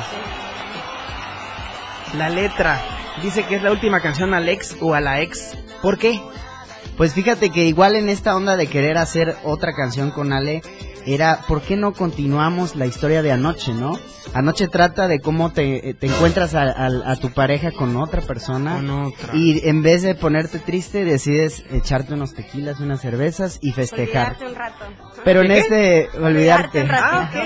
La 2.17 2.29
letra. 2.29 2.79
Dice 3.21 3.43
que 3.45 3.55
es 3.55 3.63
la 3.63 3.71
última 3.71 3.99
canción 3.99 4.33
al 4.33 4.47
ex 4.49 4.75
o 4.81 4.93
a 4.93 5.01
la 5.01 5.21
ex. 5.21 5.51
¿Por 5.81 5.97
qué? 5.97 6.19
Pues 6.97 7.13
fíjate 7.13 7.49
que 7.49 7.65
igual 7.65 7.95
en 7.95 8.09
esta 8.09 8.35
onda 8.35 8.57
de 8.57 8.67
querer 8.67 8.97
hacer 8.97 9.35
otra 9.43 9.73
canción 9.73 10.11
con 10.11 10.33
Ale, 10.33 10.61
era 11.05 11.39
¿por 11.47 11.61
qué 11.61 11.77
no 11.77 11.93
continuamos 11.93 12.75
la 12.75 12.85
historia 12.85 13.21
de 13.21 13.31
anoche, 13.31 13.73
no? 13.73 13.97
Anoche 14.33 14.67
trata 14.67 15.07
de 15.07 15.21
cómo 15.21 15.51
te, 15.51 15.95
te 15.95 16.07
encuentras 16.07 16.53
a, 16.53 16.63
a- 16.63 17.11
a 17.11 17.15
tu 17.15 17.31
pareja 17.31 17.71
con 17.71 17.95
otra 17.95 18.21
persona 18.21 18.75
Con 18.75 18.89
otra. 18.89 19.33
y 19.33 19.67
en 19.67 19.81
vez 19.81 20.01
de 20.03 20.13
ponerte 20.13 20.59
triste 20.59 21.05
decides 21.05 21.63
echarte 21.71 22.13
unos 22.13 22.33
tequilas, 22.35 22.79
unas 22.81 22.99
cervezas 23.01 23.57
y 23.61 23.71
festejar. 23.71 24.33
Olvidarte 24.33 24.45
un 24.45 24.55
rato. 24.55 24.85
Pero 25.23 25.41
en 25.41 25.51
este, 25.51 26.09
olvidarte. 26.21 26.81
un 26.81 26.89
rato. 26.89 27.05
Ah, 27.09 27.29
ok. 27.31 27.43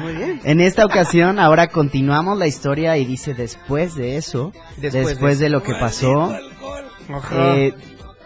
Muy 0.00 0.12
bien. 0.14 0.40
En 0.42 0.60
esta 0.62 0.84
ocasión 0.86 1.38
ahora 1.38 1.68
continuamos 1.68 2.38
la 2.38 2.46
historia 2.46 2.96
y 2.96 3.04
dice 3.04 3.34
después 3.34 3.94
de 3.94 4.16
eso, 4.16 4.52
Después 4.78 5.06
después, 5.08 5.38
de 5.38 5.44
de, 5.44 5.50
lo 5.50 5.62
que 5.62 5.74
pasó. 5.74 6.34
Eh, 7.32 7.74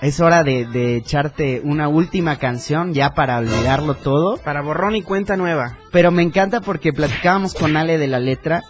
es 0.00 0.20
hora 0.20 0.42
de, 0.44 0.66
de 0.66 0.96
echarte 0.96 1.60
una 1.62 1.88
última 1.88 2.36
canción 2.36 2.94
ya 2.94 3.14
para 3.14 3.38
olvidarlo 3.38 3.94
todo. 3.94 4.38
Para 4.38 4.62
borrón 4.62 4.96
y 4.96 5.02
cuenta 5.02 5.36
nueva. 5.36 5.78
Pero 5.92 6.10
me 6.10 6.22
encanta 6.22 6.60
porque 6.60 6.92
platicábamos 6.92 7.54
con 7.54 7.76
Ale 7.76 7.98
de 7.98 8.06
la 8.06 8.20
letra 8.20 8.62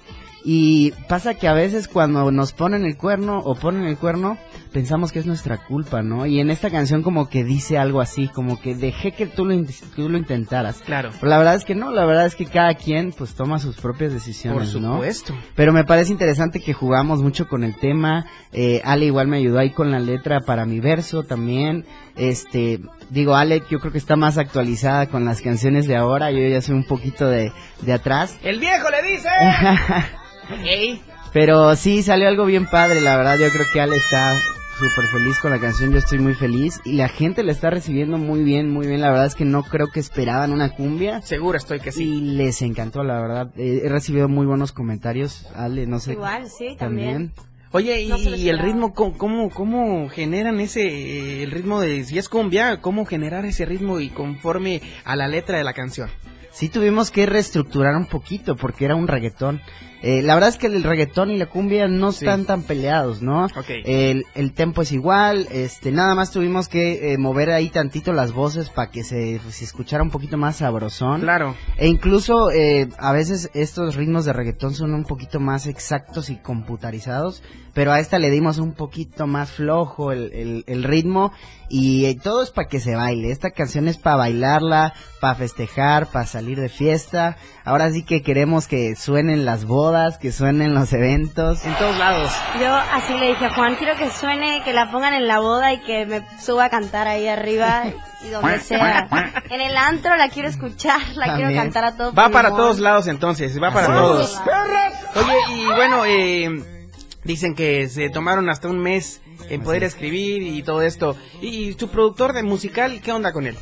y 0.45 0.93
pasa 1.09 1.35
que 1.35 1.49
a 1.49 1.53
veces 1.53 1.89
cuando 1.89 2.31
nos 2.31 2.53
ponen 2.53 2.85
el 2.85 2.97
cuerno 2.97 3.39
o 3.39 3.55
ponen 3.55 3.85
el 3.85 3.97
cuerno 3.97 4.39
pensamos 4.73 5.13
que 5.13 5.19
es 5.19 5.27
nuestra 5.27 5.59
culpa, 5.59 6.03
¿no? 6.03 6.27
Y 6.27 6.41
en 6.41 6.51
esta 6.51 6.71
canción 6.71 7.03
como 7.03 7.29
que 7.29 7.45
dice 7.45 7.79
algo 7.79 8.01
así, 8.01 8.29
como 8.29 8.61
que 8.61 8.75
dejé 8.75 9.13
que 9.13 9.27
tú 9.27 9.45
lo, 9.45 9.53
in- 9.53 9.67
tú 9.97 10.09
lo 10.09 10.17
intentaras. 10.17 10.79
Claro. 10.83 11.11
Pero 11.19 11.29
la 11.29 11.39
verdad 11.39 11.55
es 11.57 11.65
que 11.65 11.75
no, 11.75 11.91
la 11.91 12.07
verdad 12.07 12.27
es 12.27 12.37
que 12.37 12.47
cada 12.47 12.75
quien 12.75 13.13
pues 13.13 13.35
toma 13.35 13.59
sus 13.59 13.77
propias 13.77 14.11
Por 14.13 14.21
decisiones, 14.21 14.75
¿no? 14.77 14.95
supuesto. 14.95 15.35
Pero 15.55 15.73
me 15.73 15.85
parece 15.85 16.13
interesante 16.13 16.61
que 16.61 16.73
jugamos 16.73 17.21
mucho 17.23 17.49
con 17.49 17.65
el 17.65 17.77
tema. 17.77 18.27
Eh, 18.53 18.81
Ale 18.85 19.07
igual 19.07 19.29
me 19.29 19.39
ayudó 19.39 19.59
ahí 19.59 19.71
con 19.71 19.91
la 19.91 19.99
letra 19.99 20.41
para 20.41 20.65
mi 20.65 20.81
verso 20.81 21.25
también. 21.25 21.85
Este, 22.17 22.81
digo, 23.11 23.35
Ale 23.35 23.63
yo 23.71 23.79
creo 23.81 23.93
que 23.93 23.99
está 23.99 24.17
más 24.17 24.39
actualizada 24.39 25.07
con 25.07 25.25
las 25.25 25.41
canciones 25.41 25.87
de 25.87 25.97
ahora. 25.97 26.31
Yo 26.31 26.47
ya 26.47 26.61
soy 26.63 26.77
un 26.77 26.85
poquito 26.85 27.29
de, 27.29 27.53
de 27.83 27.93
atrás. 27.93 28.37
El 28.43 28.61
viejo 28.61 28.89
le 28.91 29.03
dice. 29.11 29.29
Pero 31.33 31.77
sí, 31.77 32.03
salió 32.03 32.29
algo 32.29 32.45
bien 32.45 32.67
padre, 32.67 33.01
la 33.01 33.17
verdad. 33.17 33.39
Yo 33.39 33.49
creo 33.51 33.67
que 33.73 33.81
Ale 33.81 33.97
está 33.97 34.35
súper 34.81 35.07
feliz 35.09 35.39
con 35.41 35.51
la 35.51 35.61
canción. 35.61 35.93
Yo 35.93 35.99
estoy 35.99 36.19
muy 36.19 36.35
feliz. 36.35 36.81
Y 36.85 36.95
la 36.95 37.09
gente 37.09 37.43
la 37.43 37.53
está 37.53 37.69
recibiendo 37.69 38.17
muy 38.17 38.43
bien, 38.43 38.71
muy 38.71 38.87
bien. 38.87 39.03
La 39.03 39.11
verdad 39.11 39.27
es 39.27 39.35
que 39.35 39.45
no 39.45 39.63
creo 39.63 39.89
que 39.89 40.01
esperaban 40.01 40.53
una 40.53 40.71
cumbia. 40.71 41.21
Seguro 41.21 41.59
estoy 41.59 41.81
que 41.81 41.93
sí. 41.93 42.05
Y 42.05 42.21
les 42.21 42.63
encantó, 42.63 43.05
la 43.05 43.21
verdad. 43.21 43.51
He 43.57 43.87
recibido 43.91 44.29
muy 44.29 44.47
buenos 44.47 44.73
comentarios. 44.73 45.47
Ale, 45.55 45.87
no 45.87 46.01
sé. 46.01 46.13
Igual, 46.13 46.49
sí, 46.49 46.77
también. 46.79 47.33
Oye, 47.73 48.01
y, 48.01 48.09
No 48.09 48.17
el 48.17 48.59
ritmo, 48.59 48.95
¿cómo, 48.95 49.17
cómo, 49.17 49.51
cómo 49.51 50.09
generan 50.09 50.59
ese, 50.61 50.89
eh, 50.89 51.43
el 51.43 51.51
ritmo 51.51 51.81
de, 51.81 52.03
si 52.03 52.19
es 52.19 52.29
cumbia, 52.29 52.81
cómo 52.81 53.05
generar 53.05 53.45
ese 53.45 53.65
ritmo 53.65 54.01
y 54.01 54.09
conforme 54.09 54.83
a 55.05 55.15
la 55.15 55.29
letra 55.29 55.59
de 55.59 55.63
la 55.63 55.73
canción? 55.73 56.09
sí 56.53 56.69
tuvimos 56.69 57.11
que 57.11 57.27
reestructurar 57.27 57.97
un 57.97 58.07
poquito 58.07 58.57
porque 58.57 58.85
era 58.85 58.97
un 58.97 59.09
reggaetón. 59.09 59.61
Eh, 60.03 60.23
la 60.23 60.35
verdad 60.35 60.49
es 60.51 60.57
que 60.57 60.67
el 60.69 60.83
reggaetón 60.83 61.31
y 61.31 61.37
la 61.37 61.47
cumbia 61.47 61.87
no 61.89 62.13
Sí. 62.13 62.25
están 62.25 62.45
tan 62.47 62.63
peleados, 62.63 63.21
¿no? 63.23 63.45
Ok. 63.45 63.69
El, 63.85 64.25
el 64.35 64.53
tempo 64.53 64.83
es 64.83 64.93
igual, 64.93 65.47
este, 65.51 65.93
nada 65.93 66.15
más 66.15 66.31
tuvimos 66.31 66.69
que 66.69 67.13
eh, 67.13 67.19
mover 67.19 67.51
ahí 67.51 67.69
tantito 67.69 68.13
las 68.13 68.33
voces 68.33 68.71
para 68.71 68.91
que 68.91 69.05
se, 69.05 69.39
se 69.51 69.65
escuchara 69.65 70.03
un 70.03 70.11
poquito 70.11 70.37
más 70.39 70.57
sabrosón. 70.57 71.21
Claro. 71.21 71.55
E 71.77 71.87
incluso 71.89 72.51
eh, 72.51 72.89
a 72.99 73.13
veces 73.13 73.51
estos 73.55 73.95
ritmos 73.97 74.25
de 74.25 74.33
reggaetón 74.33 74.75
son 74.75 74.95
un 74.95 75.05
poquito 75.05 75.39
más 75.41 75.67
exactos 75.67 76.31
y 76.31 76.37
computarizados, 76.37 77.43
pero 77.75 77.93
a 77.93 78.01
esta 78.01 78.19
le 78.19 78.31
dimos 78.31 78.59
un 78.59 78.73
poquito 78.73 79.27
más 79.27 79.51
flojo 79.51 80.13
el, 80.13 80.33
el- 80.33 80.65
el 80.67 80.83
ritmo 80.83 81.33
y 81.71 82.07
eh, 82.07 82.19
todo 82.21 82.43
es 82.43 82.51
para 82.51 82.69
que 82.69 82.81
se 82.81 82.97
baile. 82.97 83.31
Esta 83.31 83.53
canción 83.53 83.87
es 83.87 83.97
para 83.97 84.17
bailarla, 84.17 84.93
para 85.21 85.37
festejar, 85.37 86.09
para 86.09 86.27
salir 86.27 86.61
de 86.61 86.69
fiesta. 86.69 87.37
Ahora 87.65 87.91
sí 87.91 88.03
que 88.03 88.23
queremos 88.23 88.67
que 88.67 88.97
suenen 88.97 89.45
las 89.45 89.65
bodas, 89.65 90.19
que 90.19 90.33
suenen 90.33 90.75
los 90.75 90.93
eventos. 90.93 91.65
En 91.65 91.75
todos 91.77 91.97
lados. 91.97 92.31
Yo 92.61 92.75
así 92.75 93.17
le 93.17 93.29
dije 93.29 93.47
a 93.47 93.55
Juan, 93.55 93.77
quiero 93.77 93.97
que 93.97 94.11
suene, 94.11 94.63
que 94.65 94.73
la 94.73 94.91
pongan 94.91 95.15
en 95.15 95.29
la 95.29 95.39
boda 95.39 95.73
y 95.73 95.81
que 95.83 96.07
me 96.07 96.27
suba 96.41 96.65
a 96.65 96.71
cantar 96.71 97.07
ahí 97.07 97.29
arriba 97.29 97.85
y 98.27 98.31
donde 98.31 98.59
sea. 98.61 99.07
En 99.49 99.61
el 99.61 99.77
antro 99.77 100.17
la 100.17 100.29
quiero 100.29 100.49
escuchar, 100.49 101.01
la 101.15 101.37
quiero 101.37 101.55
cantar 101.55 101.85
a 101.85 101.97
todo 101.97 102.13
Va 102.13 102.31
para 102.31 102.51
todos 102.51 102.81
lados 102.81 103.07
entonces, 103.07 103.57
va 103.63 103.71
para 103.73 103.87
Así 103.87 103.93
todos. 103.95 104.31
es. 104.33 105.23
Oye, 105.25 105.37
y 105.55 105.67
bueno, 105.67 106.05
eh, 106.05 106.80
dicen 107.25 107.55
que 107.55 107.89
se 107.89 108.11
tomaron 108.11 108.49
hasta 108.49 108.69
un 108.69 108.79
mes 108.79 109.21
en 109.49 109.63
poder 109.63 109.85
escribir 109.85 110.43
y 110.43 110.63
todo 110.63 110.83
esto. 110.83 111.17
Y 111.41 111.75
su 111.75 111.89
productor 111.89 112.33
de 112.33 112.43
musical, 112.43 113.01
¿qué 113.03 113.13
onda 113.13 113.33
con 113.33 113.47
él? 113.47 113.57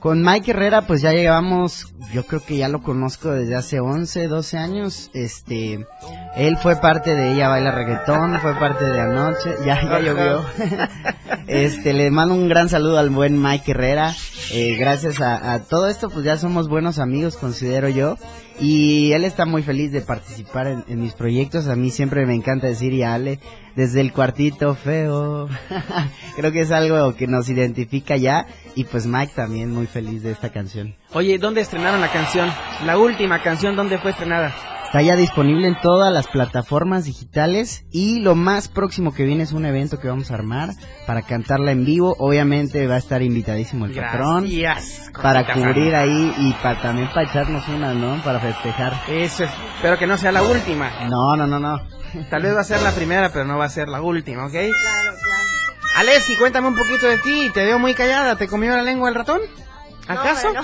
Con 0.00 0.22
Mike 0.22 0.52
Herrera, 0.52 0.82
pues 0.82 1.02
ya 1.02 1.12
llevamos, 1.12 1.92
yo 2.12 2.24
creo 2.24 2.40
que 2.44 2.56
ya 2.56 2.68
lo 2.68 2.82
conozco 2.82 3.32
desde 3.32 3.56
hace 3.56 3.80
11, 3.80 4.28
12 4.28 4.56
años. 4.56 5.10
Este, 5.12 5.86
él 6.36 6.56
fue 6.58 6.76
parte 6.76 7.16
de 7.16 7.32
Ella 7.32 7.48
Baila 7.48 7.72
Reggaetón, 7.72 8.38
fue 8.40 8.54
parte 8.54 8.84
de 8.84 9.00
Anoche, 9.00 9.56
ya, 9.66 9.82
ya 9.82 9.98
llovió. 9.98 10.44
este, 11.48 11.94
le 11.94 12.12
mando 12.12 12.34
un 12.34 12.48
gran 12.48 12.68
saludo 12.68 12.98
al 12.98 13.10
buen 13.10 13.42
Mike 13.42 13.72
Herrera. 13.72 14.14
Eh, 14.52 14.76
gracias 14.76 15.20
a, 15.20 15.52
a 15.52 15.64
todo 15.64 15.88
esto, 15.88 16.10
pues 16.10 16.24
ya 16.24 16.36
somos 16.36 16.68
buenos 16.68 17.00
amigos, 17.00 17.36
considero 17.36 17.88
yo. 17.88 18.16
Y 18.60 19.12
él 19.12 19.24
está 19.24 19.46
muy 19.46 19.62
feliz 19.62 19.92
de 19.92 20.00
participar 20.00 20.84
en, 20.86 21.00
mis 21.00 21.14
proyectos. 21.14 21.68
A 21.68 21.76
mí 21.76 21.90
siempre 21.90 22.26
me 22.26 22.34
encanta 22.34 22.66
decir, 22.66 22.92
y 22.92 23.02
a 23.02 23.14
Ale, 23.14 23.38
desde 23.76 24.00
el 24.00 24.12
cuartito 24.12 24.74
feo. 24.74 25.48
Creo 26.36 26.50
que 26.50 26.60
es 26.60 26.72
algo 26.72 27.14
que 27.14 27.26
nos 27.28 27.48
identifica 27.48 28.16
ya. 28.16 28.46
Y 28.74 28.84
pues 28.84 29.06
Mike 29.06 29.32
también 29.34 29.72
muy 29.72 29.86
feliz 29.86 30.22
de 30.22 30.32
esta 30.32 30.50
canción. 30.50 30.96
Oye, 31.12 31.38
¿dónde 31.38 31.60
estrenaron 31.60 32.00
la 32.00 32.10
canción? 32.10 32.50
La 32.84 32.98
última 32.98 33.42
canción, 33.42 33.76
¿dónde 33.76 33.98
fue 33.98 34.10
estrenada? 34.10 34.52
Está 34.88 35.02
ya 35.02 35.16
disponible 35.16 35.68
en 35.68 35.78
todas 35.82 36.10
las 36.10 36.28
plataformas 36.28 37.04
digitales 37.04 37.84
y 37.92 38.20
lo 38.20 38.34
más 38.34 38.68
próximo 38.68 39.12
que 39.12 39.24
viene 39.24 39.42
es 39.42 39.52
un 39.52 39.66
evento 39.66 40.00
que 40.00 40.08
vamos 40.08 40.30
a 40.30 40.34
armar 40.34 40.70
para 41.06 41.20
cantarla 41.20 41.72
en 41.72 41.84
vivo. 41.84 42.16
Obviamente 42.18 42.86
va 42.86 42.94
a 42.94 42.98
estar 42.98 43.20
invitadísimo 43.20 43.84
el 43.84 43.92
patrón 43.94 44.44
Gracias, 44.44 45.10
para 45.22 45.44
cosita 45.44 45.66
cubrir 45.66 45.92
sana. 45.92 45.98
ahí 46.04 46.34
y 46.38 46.52
para 46.62 46.80
también 46.80 47.08
para 47.12 47.28
echarnos 47.28 47.68
una, 47.68 47.92
¿no? 47.92 48.22
Para 48.24 48.40
festejar. 48.40 48.94
Eso 49.08 49.44
es, 49.44 49.50
espero 49.76 49.98
que 49.98 50.06
no 50.06 50.16
sea 50.16 50.32
la 50.32 50.42
última. 50.42 50.90
No, 51.06 51.36
no, 51.36 51.46
no, 51.46 51.60
no. 51.60 51.82
Tal 52.30 52.44
vez 52.44 52.56
va 52.56 52.60
a 52.60 52.64
ser 52.64 52.80
la 52.80 52.92
primera, 52.92 53.28
pero 53.30 53.44
no 53.44 53.58
va 53.58 53.66
a 53.66 53.68
ser 53.68 53.88
la 53.88 54.00
última, 54.00 54.46
¿ok? 54.46 54.54
Alessi, 55.96 56.34
cuéntame 56.36 56.68
un 56.68 56.76
poquito 56.76 57.06
de 57.08 57.18
ti. 57.18 57.50
Te 57.52 57.62
veo 57.62 57.78
muy 57.78 57.92
callada. 57.92 58.36
¿Te 58.36 58.48
comió 58.48 58.72
la 58.74 58.82
lengua 58.82 59.10
el 59.10 59.14
ratón? 59.16 59.42
¿Acaso? 60.08 60.50
No, 60.54 60.62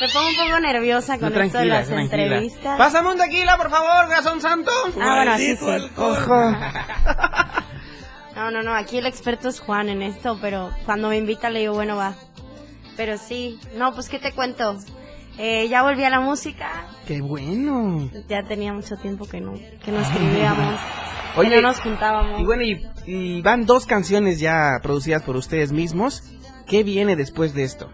me 0.00 0.08
pongo 0.08 0.28
un 0.28 0.36
poco 0.36 0.60
nerviosa 0.60 1.18
con 1.18 1.32
No, 1.32 1.40
esto 1.40 1.58
de 1.58 1.64
las 1.66 1.88
tranquila. 1.88 2.22
entrevistas. 2.22 2.78
Pásame 2.78 3.10
un 3.12 3.18
tequila, 3.18 3.56
por 3.56 3.70
favor, 3.70 4.08
Gazón 4.08 4.40
Santo. 4.40 4.70
Ah, 5.00 5.14
bueno, 5.16 5.32
así 5.32 5.56
sí. 5.56 5.90
Ojo. 5.96 6.52
No, 8.36 8.50
no, 8.50 8.62
no, 8.62 8.74
aquí 8.74 8.98
el 8.98 9.06
experto 9.06 9.48
es 9.48 9.60
Juan 9.60 9.88
en 9.88 10.02
esto, 10.02 10.38
pero 10.40 10.70
cuando 10.86 11.08
me 11.08 11.18
invita 11.18 11.50
le 11.50 11.60
digo, 11.60 11.74
bueno, 11.74 11.96
va. 11.96 12.14
Pero 12.96 13.18
sí, 13.18 13.58
no, 13.76 13.92
pues, 13.92 14.08
¿qué 14.08 14.18
te 14.18 14.32
cuento? 14.32 14.76
Eh, 15.38 15.68
ya 15.68 15.82
volví 15.82 16.04
a 16.04 16.10
la 16.10 16.20
música, 16.20 16.68
¡Qué 17.06 17.20
bueno! 17.22 18.10
ya 18.28 18.42
tenía 18.42 18.72
mucho 18.74 18.96
tiempo 18.96 19.26
que 19.26 19.40
no, 19.40 19.54
que 19.54 19.90
no 19.90 20.00
escribíamos, 20.00 20.78
Oye, 21.36 21.48
que 21.54 21.56
no 21.56 21.68
nos 21.68 21.80
juntábamos. 21.80 22.40
Y 22.40 22.44
bueno, 22.44 22.62
y, 22.62 22.86
y 23.06 23.40
van 23.40 23.64
dos 23.64 23.86
canciones 23.86 24.38
ya 24.40 24.80
producidas 24.82 25.22
por 25.22 25.36
ustedes 25.36 25.72
mismos. 25.72 26.22
¿Qué 26.66 26.82
viene 26.82 27.16
después 27.16 27.54
de 27.54 27.62
esto? 27.64 27.90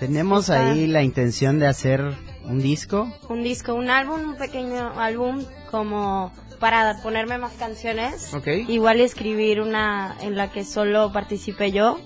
Tenemos 0.00 0.48
Está- 0.48 0.70
ahí 0.70 0.86
la 0.86 1.02
intención 1.02 1.58
de 1.58 1.66
hacer 1.66 2.02
un 2.44 2.60
disco. 2.60 3.10
Un 3.28 3.42
disco, 3.42 3.74
un 3.74 3.90
álbum, 3.90 4.30
un 4.30 4.36
pequeño 4.36 4.98
álbum 5.00 5.44
como 5.70 6.32
para 6.60 7.00
ponerme 7.02 7.38
más 7.38 7.52
canciones. 7.52 8.32
Ok. 8.34 8.46
Igual 8.68 9.00
escribir 9.00 9.60
una 9.60 10.16
en 10.20 10.36
la 10.36 10.50
que 10.50 10.64
solo 10.64 11.12
participe 11.12 11.72
yo, 11.72 11.98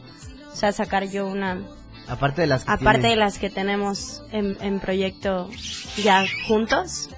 o 0.52 0.56
sea, 0.56 0.72
sacar 0.72 1.08
yo 1.08 1.26
una, 1.26 1.60
Aparte 2.08 2.40
de 2.40 2.48
las 2.48 2.64
que 2.64 2.72
aparte 2.72 3.06
de 3.06 3.16
las 3.16 3.38
que 3.38 3.50
tenemos 3.50 4.22
en, 4.32 4.56
en 4.60 4.80
proyecto 4.80 5.48
ya 6.02 6.24
juntos. 6.48 7.08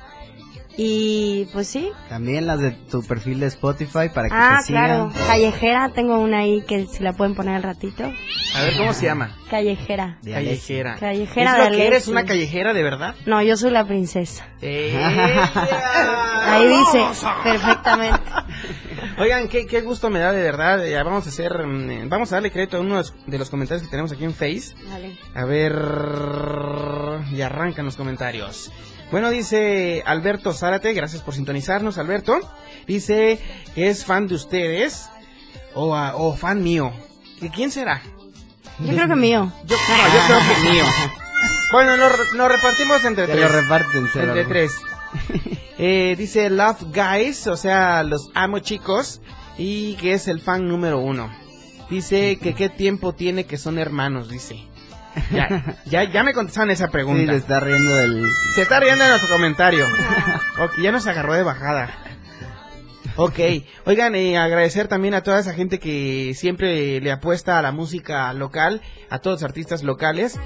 Y 0.76 1.46
pues 1.52 1.68
sí. 1.68 1.90
También 2.08 2.46
las 2.46 2.58
de 2.61 2.70
tu 2.72 3.02
perfil 3.02 3.40
de 3.40 3.46
Spotify 3.46 4.08
para 4.12 4.28
que 4.28 4.35
Ah, 4.35 4.56
te 4.61 4.66
sigan. 4.68 5.11
claro. 5.11 5.26
Callejera, 5.26 5.90
tengo 5.94 6.18
una 6.18 6.38
ahí 6.38 6.62
que 6.66 6.87
si 6.87 7.02
la 7.02 7.12
pueden 7.12 7.35
poner 7.35 7.56
al 7.56 7.62
ratito. 7.62 8.04
A 8.54 8.62
ver, 8.62 8.76
¿cómo 8.78 8.92
se 8.94 9.04
llama? 9.06 9.37
Callejera. 9.50 10.18
De 10.22 10.32
Callejera. 10.32 10.96
Callejera 10.98 11.52
¿Es 11.52 11.58
de 11.64 11.70
lo 11.70 11.76
que 11.76 11.87
eres 11.87 12.08
una 12.08 12.24
callejera 12.24 12.72
de 12.72 12.82
verdad? 12.82 13.14
No, 13.26 13.42
yo 13.42 13.56
soy 13.56 13.70
la 13.70 13.85
princesa. 13.85 14.46
¡Ella! 14.62 15.50
Ahí 16.46 16.68
dice 16.68 17.04
perfectamente. 17.44 18.30
Oigan, 19.18 19.48
qué, 19.48 19.66
qué 19.66 19.80
gusto 19.82 20.08
me 20.11 20.20
da 20.20 20.32
de 20.32 20.42
verdad. 20.42 20.85
Ya 20.87 21.02
vamos 21.02 21.26
a 21.26 21.28
hacer, 21.28 21.52
mm, 21.66 22.08
vamos 22.08 22.32
a 22.32 22.37
darle 22.37 22.50
crédito 22.50 22.78
a 22.78 22.80
uno 22.80 22.90
de 22.90 22.96
los- 23.02 23.14
de 23.26 23.38
los 23.38 23.50
comentarios 23.50 23.82
que 23.85 23.90
tenemos 23.90 24.11
aquí 24.12 24.24
en 24.24 24.32
Face. 24.32 24.74
Vale. 24.88 25.16
A 25.35 25.44
ver, 25.44 25.72
y 27.30 27.40
arrancan 27.42 27.85
los 27.85 27.96
comentarios. 27.96 28.70
Bueno, 29.12 29.31
dice 29.31 30.03
Alberto 30.07 30.53
Zárate, 30.53 30.92
gracias 30.94 31.22
por 31.22 31.35
sintonizarnos, 31.35 31.98
Alberto. 31.98 32.40
Dice 32.87 33.38
que 33.75 33.88
es 33.88 34.05
fan 34.05 34.27
de 34.27 34.35
ustedes 34.35 35.09
o, 35.75 35.94
ah, 35.94 36.14
o 36.16 36.35
fan 36.37 36.62
mío. 36.64 36.90
¿De 37.40 37.48
quién 37.51 37.70
será? 37.70 38.03
Yo 38.81 38.92
creo 38.94 39.07
que 39.09 39.14
mío. 39.16 39.53
Yo, 39.66 39.77
no, 39.77 39.96
yo 40.14 40.20
creo 40.27 40.38
que 40.64 40.70
mío. 40.70 40.85
Bueno, 41.72 41.96
nos, 41.96 42.12
re- 42.12 42.37
nos 42.38 42.48
repartimos 42.51 43.05
entre 43.05 43.27
tres. 43.27 43.40
lo 43.40 43.48
reparten. 43.48 44.09
Entre 44.14 44.44
tres. 44.46 44.72
Eh, 45.85 46.14
dice 46.16 46.48
Love 46.48 46.83
Guys, 46.94 47.46
o 47.48 47.57
sea, 47.57 48.05
los 48.05 48.31
amo 48.35 48.61
chicos, 48.61 49.20
y 49.59 49.94
que 49.94 50.12
es 50.12 50.29
el 50.29 50.38
fan 50.40 50.68
número 50.68 51.01
uno. 51.01 51.29
Dice 51.90 52.37
que 52.40 52.55
qué 52.55 52.68
tiempo 52.68 53.14
tiene 53.14 53.46
que 53.46 53.59
son 53.59 53.79
hermanos, 53.81 54.29
dice. 54.29 54.62
Ya, 55.31 55.77
ya, 55.87 56.05
ya 56.05 56.22
me 56.25 56.33
contestaron 56.33 56.70
esa 56.70 56.87
Sí, 56.87 56.92
pregunta. 56.92 57.33
le 57.33 57.38
está 57.38 57.61
riendo 57.61 57.94
del... 57.96 58.29
Se 58.55 58.62
está 58.62 58.81
riendo 58.81 59.05
en 59.05 59.11
nuestro 59.11 59.31
comentario. 59.35 59.87
ok, 60.59 60.79
ya 60.81 60.92
nos 60.92 61.07
agarró 61.07 61.35
de 61.35 61.42
bajada. 61.42 61.90
Ok, 63.16 63.38
oigan, 63.87 64.14
eh, 64.14 64.38
agradecer 64.38 64.88
también 64.88 65.14
a 65.14 65.22
toda 65.22 65.38
esa 65.40 65.53
gente 65.53 65.79
que 65.79 66.33
siempre 66.35 67.01
le 67.01 67.12
apuesta 67.12 67.59
a 67.59 67.62
la 67.62 67.72
música 67.72 68.33
local, 68.33 68.81
a 69.11 69.18
todos 69.18 69.40
los 69.42 69.48
artistas 69.48 69.83
locales. 69.83 70.38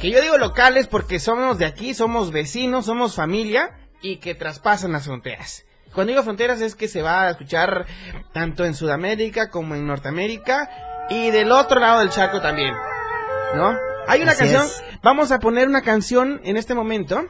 Que 0.00 0.10
yo 0.10 0.20
digo 0.20 0.36
locales 0.38 0.86
porque 0.88 1.18
somos 1.20 1.58
de 1.58 1.66
aquí, 1.66 1.94
somos 1.94 2.32
vecinos, 2.32 2.86
somos 2.86 3.14
familia 3.14 3.70
y 4.02 4.16
que 4.16 4.34
traspasan 4.34 4.92
las 4.92 5.04
fronteras. 5.04 5.64
Cuando 5.94 6.10
digo 6.12 6.22
fronteras 6.22 6.60
es 6.60 6.74
que 6.76 6.86
se 6.88 7.02
va 7.02 7.22
a 7.22 7.30
escuchar 7.30 7.86
tanto 8.32 8.64
en 8.64 8.74
Sudamérica 8.74 9.50
como 9.50 9.74
en 9.74 9.86
Norteamérica 9.86 10.68
y 11.10 11.30
del 11.30 11.50
otro 11.50 11.80
lado 11.80 12.00
del 12.00 12.10
charco 12.10 12.40
también. 12.40 12.74
¿No? 13.56 13.76
Hay 14.06 14.22
una 14.22 14.32
Así 14.32 14.40
canción, 14.40 14.66
es. 14.66 14.82
vamos 15.02 15.30
a 15.30 15.38
poner 15.38 15.68
una 15.68 15.82
canción 15.82 16.40
en 16.44 16.56
este 16.56 16.74
momento, 16.74 17.26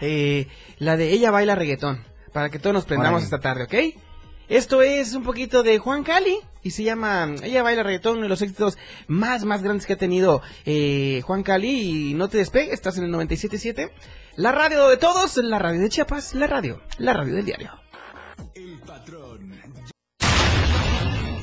eh, 0.00 0.46
la 0.78 0.96
de 0.96 1.10
Ella 1.10 1.30
baila 1.30 1.54
reggaetón, 1.54 2.04
para 2.32 2.50
que 2.50 2.58
todos 2.58 2.74
nos 2.74 2.84
prendamos 2.84 3.22
Órale. 3.22 3.24
esta 3.24 3.40
tarde, 3.40 3.64
¿ok? 3.64 4.00
Esto 4.48 4.82
es 4.82 5.14
un 5.14 5.22
poquito 5.22 5.62
de 5.62 5.78
Juan 5.78 6.02
Cali 6.04 6.36
y 6.62 6.72
se 6.72 6.82
llama 6.82 7.28
Ella 7.42 7.62
baila 7.62 7.82
reggaetón, 7.82 8.14
uno 8.16 8.24
de 8.24 8.28
los 8.28 8.42
éxitos 8.42 8.76
más, 9.06 9.44
más 9.44 9.62
grandes 9.62 9.86
que 9.86 9.94
ha 9.94 9.98
tenido 9.98 10.42
eh, 10.66 11.22
Juan 11.24 11.42
Cali 11.42 12.10
y 12.10 12.14
no 12.14 12.28
te 12.28 12.36
despegues, 12.38 12.74
estás 12.74 12.98
en 12.98 13.04
el 13.04 13.10
97.7, 13.12 13.90
la 14.36 14.52
radio 14.52 14.88
de 14.88 14.98
todos, 14.98 15.38
la 15.38 15.58
radio 15.58 15.80
de 15.80 15.88
Chiapas, 15.88 16.34
la 16.34 16.46
radio, 16.46 16.82
la 16.98 17.14
radio 17.14 17.34
del 17.36 17.44
diario. 17.46 17.70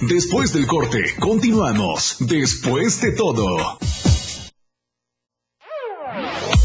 Después 0.01 0.53
del 0.53 0.65
corte, 0.67 1.03
continuamos. 1.19 2.17
Después 2.19 3.01
de 3.01 3.11
todo. 3.13 3.77
Música 6.11 6.58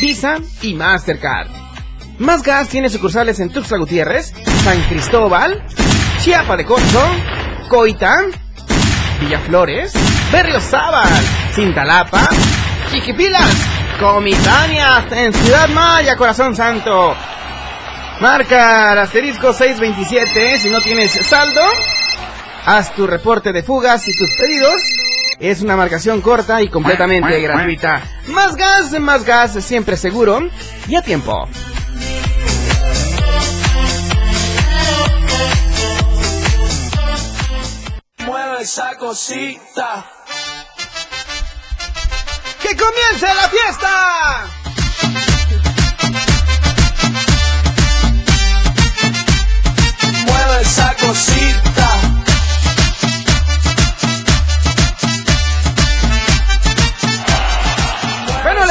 Visa 0.00 0.38
y 0.62 0.74
Mastercard. 0.74 1.48
Más 2.18 2.42
Gas 2.42 2.68
tiene 2.68 2.88
sucursales 2.88 3.40
en 3.40 3.50
Tuxtla 3.50 3.78
Gutiérrez, 3.78 4.32
San 4.64 4.80
Cristóbal, 4.88 5.64
Chiapa 6.28 6.58
de 6.58 6.66
Corzo, 6.66 7.00
Coitán, 7.68 8.26
Villaflores, 9.18 9.94
Berriozábal, 10.30 11.08
Cintalapa, 11.54 12.28
Chiquipilas, 12.92 13.56
Comitania, 13.98 15.08
en 15.10 15.32
Ciudad 15.32 15.70
Maya, 15.70 16.16
Corazón 16.16 16.54
Santo. 16.54 17.16
Marca 18.20 18.92
el 18.92 18.98
asterisco 18.98 19.54
627 19.54 20.58
si 20.58 20.68
no 20.68 20.82
tienes 20.82 21.12
saldo. 21.12 21.62
Haz 22.66 22.94
tu 22.94 23.06
reporte 23.06 23.54
de 23.54 23.62
fugas 23.62 24.06
y 24.06 24.14
tus 24.14 24.28
pedidos. 24.38 24.82
Es 25.40 25.62
una 25.62 25.76
marcación 25.76 26.20
corta 26.20 26.60
y 26.60 26.68
completamente 26.68 27.40
gratuita. 27.40 28.02
Más 28.26 28.54
gas, 28.54 28.90
más 29.00 29.24
gas, 29.24 29.64
siempre 29.64 29.96
seguro 29.96 30.40
y 30.88 30.94
a 30.94 31.00
tiempo. 31.00 31.48
Mueve 38.58 38.70
esa 38.70 38.96
cosita. 38.96 40.04
¡Que 42.60 42.76
comience 42.76 43.26
la 43.26 43.48
fiesta! 43.48 44.46
Mueve 50.26 50.62
esa 50.62 50.96
cosita. 50.96 52.07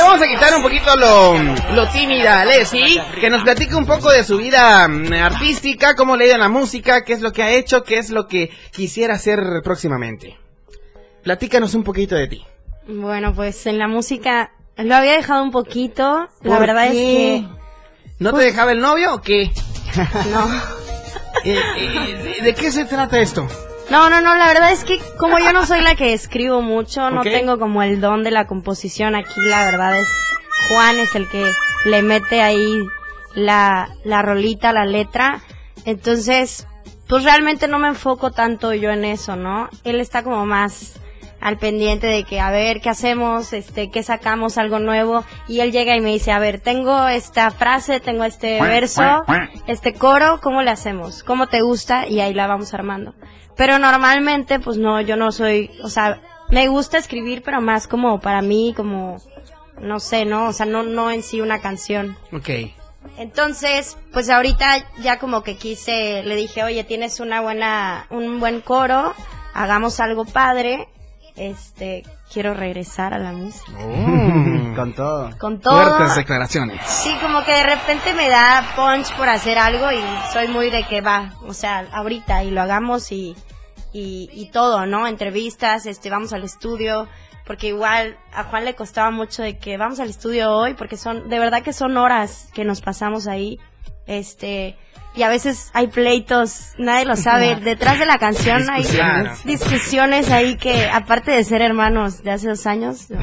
Vamos 0.08 0.22
a 0.22 0.28
quitar 0.28 0.56
un 0.56 0.62
poquito 0.64 0.96
lo, 0.96 1.38
lo 1.74 1.88
tímida 1.90 2.42
a 2.42 2.46
Leslie, 2.46 3.02
que 3.20 3.30
nos 3.30 3.44
platique 3.44 3.76
un 3.76 3.86
poco 3.86 4.10
de 4.10 4.24
su 4.24 4.38
vida 4.38 4.88
mm, 4.88 5.12
artística, 5.14 5.96
cómo 5.96 6.16
le 6.16 6.24
ha 6.24 6.28
ido 6.28 6.36
en 6.36 6.42
la 6.42 6.50
música, 6.50 7.04
qué 7.04 7.14
es 7.14 7.22
lo 7.22 7.34
que 7.34 7.44
ha 7.44 7.52
hecho, 7.52 7.84
qué 7.84 7.98
es 7.98 8.10
lo 8.10 8.28
que 8.28 8.50
quisiera 8.72 9.16
hacer 9.16 9.40
próximamente. 9.64 10.38
Platícanos 11.24 11.74
un 11.74 11.84
poquito 11.84 12.16
de 12.16 12.28
ti. 12.28 12.46
Bueno, 12.88 13.34
pues 13.36 13.66
en 13.66 13.78
la 13.80 13.88
música 13.88 14.52
lo 14.78 14.96
había 14.96 15.14
dejado 15.14 15.44
un 15.44 15.52
poquito. 15.52 16.28
La 16.42 16.52
¿Por 16.58 16.60
verdad 16.62 16.90
qué? 16.92 17.36
es 17.36 17.42
que 17.44 17.48
¿No 18.20 18.34
te 18.34 18.44
dejaba 18.44 18.72
el 18.72 18.80
novio 18.80 19.14
o 19.16 19.22
qué? 19.22 19.52
no. 20.32 20.50
Eh, 21.44 21.56
eh, 21.78 22.36
¿De, 22.40 22.44
de 22.46 22.54
qué 22.56 22.72
se 22.72 22.84
trata 22.86 23.20
esto? 23.20 23.48
No, 23.90 24.10
no, 24.10 24.20
no, 24.20 24.36
la 24.36 24.48
verdad 24.48 24.72
es 24.72 24.84
que 24.84 25.00
como 25.18 25.40
yo 25.40 25.54
no 25.54 25.66
soy 25.66 25.82
la 25.82 25.96
que 25.96 26.14
escribo 26.14 26.62
mucho, 26.62 27.10
no 27.10 27.22
tengo 27.22 27.58
como 27.58 27.84
el 27.84 28.02
don 28.02 28.24
de 28.24 28.32
la 28.32 28.46
composición 28.46 29.16
aquí, 29.16 29.40
la 29.46 29.64
verdad 29.64 29.98
es 29.98 30.08
Juan 30.68 31.00
es 31.00 31.16
el 31.16 31.30
que 31.30 31.52
le 31.86 32.02
mete 32.02 32.42
ahí 32.42 32.86
la, 33.34 33.90
la 34.04 34.22
rolita, 34.22 34.74
la 34.74 34.86
letra. 34.86 35.42
Entonces, 35.86 36.68
pues 37.08 37.24
realmente 37.24 37.68
no 37.68 37.80
me 37.80 37.88
enfoco 37.88 38.32
tanto 38.32 38.74
yo 38.74 38.92
en 38.92 39.06
eso, 39.06 39.36
¿no? 39.36 39.70
Él 39.84 40.02
está 40.02 40.24
como 40.24 40.46
más 40.46 41.00
al 41.40 41.58
pendiente 41.58 42.08
de 42.08 42.24
que 42.24 42.40
a 42.40 42.50
ver 42.50 42.82
qué 42.82 42.90
hacemos, 42.90 43.54
este, 43.54 43.90
qué 43.92 44.02
sacamos 44.04 44.58
algo 44.58 44.80
nuevo 44.80 45.24
y 45.48 45.60
él 45.60 45.72
llega 45.72 45.96
y 45.96 46.02
me 46.02 46.10
dice, 46.10 46.32
a 46.32 46.40
ver, 46.40 46.60
tengo 46.60 47.08
esta 47.08 47.52
frase, 47.52 48.00
tengo 48.00 48.24
este 48.24 48.60
verso, 48.62 49.24
este 49.68 49.94
coro, 49.94 50.40
¿cómo 50.42 50.64
le 50.64 50.72
hacemos? 50.72 51.24
¿Cómo 51.24 51.48
te 51.48 51.62
gusta? 51.62 52.08
Y 52.08 52.20
ahí 52.20 52.34
la 52.34 52.48
vamos 52.48 52.74
armando. 52.74 53.14
Pero 53.58 53.80
normalmente, 53.80 54.60
pues 54.60 54.78
no, 54.78 55.02
yo 55.02 55.16
no 55.16 55.32
soy, 55.32 55.72
o 55.84 55.90
sea, 55.90 56.22
me 56.50 56.68
gusta 56.68 56.98
escribir, 56.98 57.42
pero 57.44 57.60
más 57.60 57.88
como 57.88 58.20
para 58.20 58.42
mí, 58.42 58.74
como, 58.78 59.22
no 59.82 60.00
sé, 60.00 60.26
¿no? 60.26 60.48
O 60.48 60.54
sea, 60.54 60.66
no, 60.66 60.84
no 60.84 61.12
en 61.12 61.24
sí 61.24 61.42
una 61.42 61.60
canción. 61.60 62.16
Ok. 62.32 62.50
Entonces, 63.18 63.98
pues 64.14 64.30
ahorita 64.30 64.86
ya 65.00 65.18
como 65.18 65.42
que 65.42 65.58
quise, 65.58 66.24
le 66.24 66.36
dije, 66.36 66.64
oye, 66.64 66.84
tienes 66.84 67.20
una 67.20 67.42
buena, 67.42 68.06
un 68.10 68.40
buen 68.40 68.62
coro, 68.62 69.14
hagamos 69.54 70.00
algo 70.00 70.26
padre, 70.26 70.88
este, 71.36 72.04
quiero 72.32 72.54
regresar 72.54 73.14
a 73.14 73.20
la 73.20 73.32
música. 73.32 73.72
Con 74.76 74.94
todo. 74.94 75.32
Con 75.40 75.60
todo. 75.60 75.98
Fuertes 75.98 76.16
declaraciones. 76.16 76.80
Sí, 76.86 77.12
como 77.22 77.44
que 77.44 77.52
de 77.52 77.64
repente 77.64 78.14
me 78.14 78.30
da 78.30 78.74
punch 78.76 79.12
por 79.16 79.28
hacer 79.30 79.58
algo 79.58 79.92
y 79.92 80.00
soy 80.32 80.48
muy 80.48 80.70
de 80.70 80.84
que 80.84 81.02
va, 81.02 81.34
o 81.48 81.54
sea, 81.54 81.88
ahorita 81.92 82.44
y 82.44 82.52
lo 82.52 82.62
hagamos 82.62 83.12
y, 83.12 83.36
y, 83.94 84.30
y 84.34 84.50
todo, 84.52 84.86
¿no? 84.86 85.08
Entrevistas, 85.08 85.86
este, 85.86 86.10
vamos 86.10 86.34
al 86.34 86.44
estudio, 86.44 87.08
porque 87.46 87.68
igual 87.68 88.18
a 88.34 88.44
Juan 88.44 88.66
le 88.66 88.76
costaba 88.76 89.10
mucho 89.12 89.42
de 89.44 89.58
que 89.58 89.78
vamos 89.78 90.00
al 90.00 90.10
estudio 90.10 90.52
hoy, 90.52 90.74
porque 90.74 90.98
son, 90.98 91.30
de 91.30 91.40
verdad 91.40 91.62
que 91.64 91.74
son 91.74 91.98
horas 91.98 92.50
que 92.54 92.66
nos 92.66 92.82
pasamos 92.82 93.28
ahí, 93.28 93.60
este, 94.06 94.78
y 95.16 95.24
a 95.24 95.30
veces 95.30 95.72
hay 95.74 95.88
pleitos, 95.88 96.74
nadie 96.78 97.06
lo 97.06 97.16
sabe, 97.16 97.56
detrás 97.56 97.98
de 98.00 98.06
la 98.06 98.18
canción 98.20 98.70
hay 98.70 98.84
Discusiones. 98.84 99.44
discusiones 99.46 100.32
ahí 100.32 100.58
que, 100.58 100.90
aparte 100.90 101.32
de 101.32 101.44
ser 101.44 101.62
hermanos 101.62 102.22
de 102.24 102.32
hace 102.32 102.48
dos 102.50 102.66
años, 102.68 103.08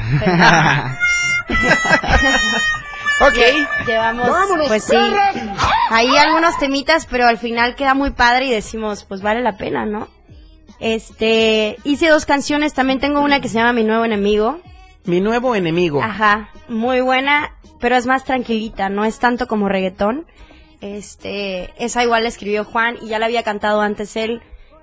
Ok. 3.21 3.37
llevamos, 3.87 4.27
pues 4.67 4.83
sí, 4.83 4.95
ahí 5.89 6.17
algunos 6.17 6.57
temitas, 6.57 7.05
pero 7.05 7.25
al 7.27 7.37
final 7.37 7.75
queda 7.75 7.93
muy 7.93 8.11
padre 8.11 8.45
y 8.47 8.51
decimos, 8.51 9.05
pues 9.05 9.21
vale 9.21 9.41
la 9.41 9.55
pena, 9.55 9.85
¿no? 9.85 10.09
Este, 10.79 11.77
hice 11.83 12.09
dos 12.09 12.25
canciones, 12.25 12.73
también 12.73 12.99
tengo 12.99 13.21
una 13.21 13.39
que 13.39 13.47
se 13.47 13.55
llama 13.55 13.73
Mi 13.73 13.83
Nuevo 13.83 14.05
Enemigo, 14.05 14.59
Mi 15.05 15.21
nuevo 15.21 15.55
enemigo. 15.55 16.01
Ajá, 16.01 16.49
muy 16.67 17.01
buena, 17.01 17.55
pero 17.79 17.95
es 17.95 18.05
más 18.05 18.23
tranquilita, 18.23 18.89
no 18.89 19.05
es 19.05 19.19
tanto 19.19 19.47
como 19.47 19.69
reggaetón. 19.69 20.25
Este, 20.81 21.73
esa 21.83 22.03
igual 22.03 22.23
la 22.23 22.29
escribió 22.29 22.65
Juan 22.65 22.97
y 23.01 23.07
ya 23.07 23.19
la 23.19 23.25
había 23.27 23.43
cantado 23.43 23.81
antes 23.81 24.15
él. 24.15 24.41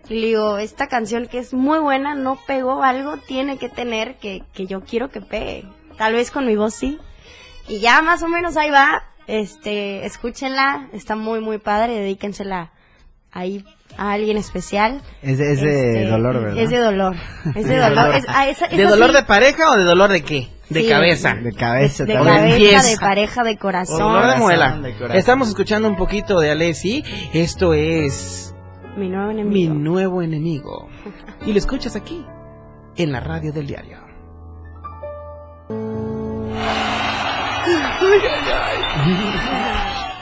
Y 0.08 0.14
le 0.14 0.26
digo, 0.28 0.58
esta 0.58 0.88
canción 0.88 1.26
que 1.26 1.38
es 1.38 1.52
muy 1.52 1.78
buena, 1.78 2.14
no 2.14 2.36
pegó 2.46 2.82
algo, 2.82 3.18
tiene 3.18 3.58
que 3.58 3.68
tener 3.68 4.16
que, 4.16 4.42
que 4.52 4.66
yo 4.66 4.80
quiero 4.80 5.10
que 5.10 5.20
pegue. 5.20 5.64
Tal 5.96 6.14
vez 6.14 6.30
con 6.30 6.46
mi 6.46 6.56
voz 6.56 6.74
sí. 6.74 6.98
Y 7.68 7.80
ya 7.80 8.02
más 8.02 8.22
o 8.22 8.28
menos 8.28 8.56
ahí 8.56 8.70
va. 8.70 9.04
Este, 9.28 10.04
escúchenla, 10.04 10.88
está 10.92 11.14
muy 11.14 11.40
muy 11.40 11.58
padre, 11.58 11.94
dedíquensela 11.94 12.72
ahí 13.32 13.64
a 13.98 14.12
alguien 14.12 14.36
especial. 14.38 15.02
Es 15.22 15.38
de, 15.38 15.52
es 15.52 15.60
de 15.60 16.02
Este, 16.02 16.10
dolor, 16.10 16.40
¿verdad? 16.42 16.58
Es 16.62 16.70
de 16.70 16.78
dolor. 16.78 17.16
Es 17.54 17.66
de 17.66 17.76
dolor. 17.78 18.14
Es- 18.14 18.24
ah, 18.28 18.48
esa- 18.48 18.68
¿De 18.68 18.84
dolor 18.84 19.10
sí. 19.10 19.16
de 19.16 19.22
pareja 19.24 19.70
o 19.70 19.76
de 19.76 19.84
dolor 19.84 20.10
de 20.10 20.22
qué? 20.22 20.48
De 20.70 20.82
Sí. 20.82 20.88
cabeza. 20.88 21.34
De 21.34 21.52
cabeza 21.52 22.04
de 22.04 22.14
también. 22.14 22.36
cabeza, 22.70 22.88
de 22.88 22.96
pareja, 22.98 23.42
de 23.42 23.52
O 23.52 23.58
corazón. 23.58 23.98
dolor 23.98 24.26
de 24.26 24.36
muela. 24.36 24.78
de 24.78 24.94
corazón. 24.94 25.16
Estamos 25.18 25.48
escuchando 25.48 25.88
un 25.88 25.96
poquito 25.96 26.40
de 26.40 26.50
Alessi. 26.50 27.04
Esto 27.34 27.74
es 27.74 28.54
Mi 28.96 29.08
nuevo 29.08 29.26
Mi 29.32 29.40
enemigo. 29.40 29.74
nuevo 29.74 30.22
enemigo. 30.22 30.88
Y 31.44 31.52
lo 31.52 31.58
escuchas 31.58 31.96
aquí, 31.96 32.24
en 32.96 33.12
la 33.12 33.20
radio 33.20 33.52
del 33.52 33.66
diario. 33.66 33.98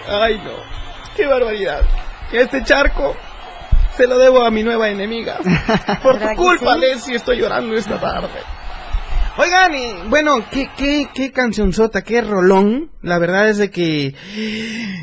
Ay, 0.09 0.39
no. 0.45 0.51
Qué 1.17 1.27
barbaridad. 1.27 1.83
Este 2.33 2.63
charco 2.65 3.17
se 3.97 4.07
lo 4.07 4.19
debo 4.19 4.45
a 4.45 4.51
mi 4.51 4.63
nueva 4.63 4.89
enemiga. 4.89 5.37
Por 6.03 6.15
¿Verdad 6.15 6.21
tu 6.21 6.29
que 6.29 6.37
culpa, 6.37 6.75
sí? 6.75 6.81
Leslie, 6.81 7.17
estoy 7.17 7.39
llorando 7.39 7.75
esta 7.75 7.99
tarde. 8.01 8.29
Oigan, 9.37 9.75
y, 9.75 9.95
bueno, 10.09 10.45
qué, 10.51 10.71
qué, 10.77 11.09
qué 11.15 11.33
cancionzota, 11.33 12.03
qué 12.03 12.21
rolón. 12.21 12.91
La 13.03 13.19
verdad 13.19 13.49
es 13.49 13.59
de 13.59 13.71
que 13.71 14.15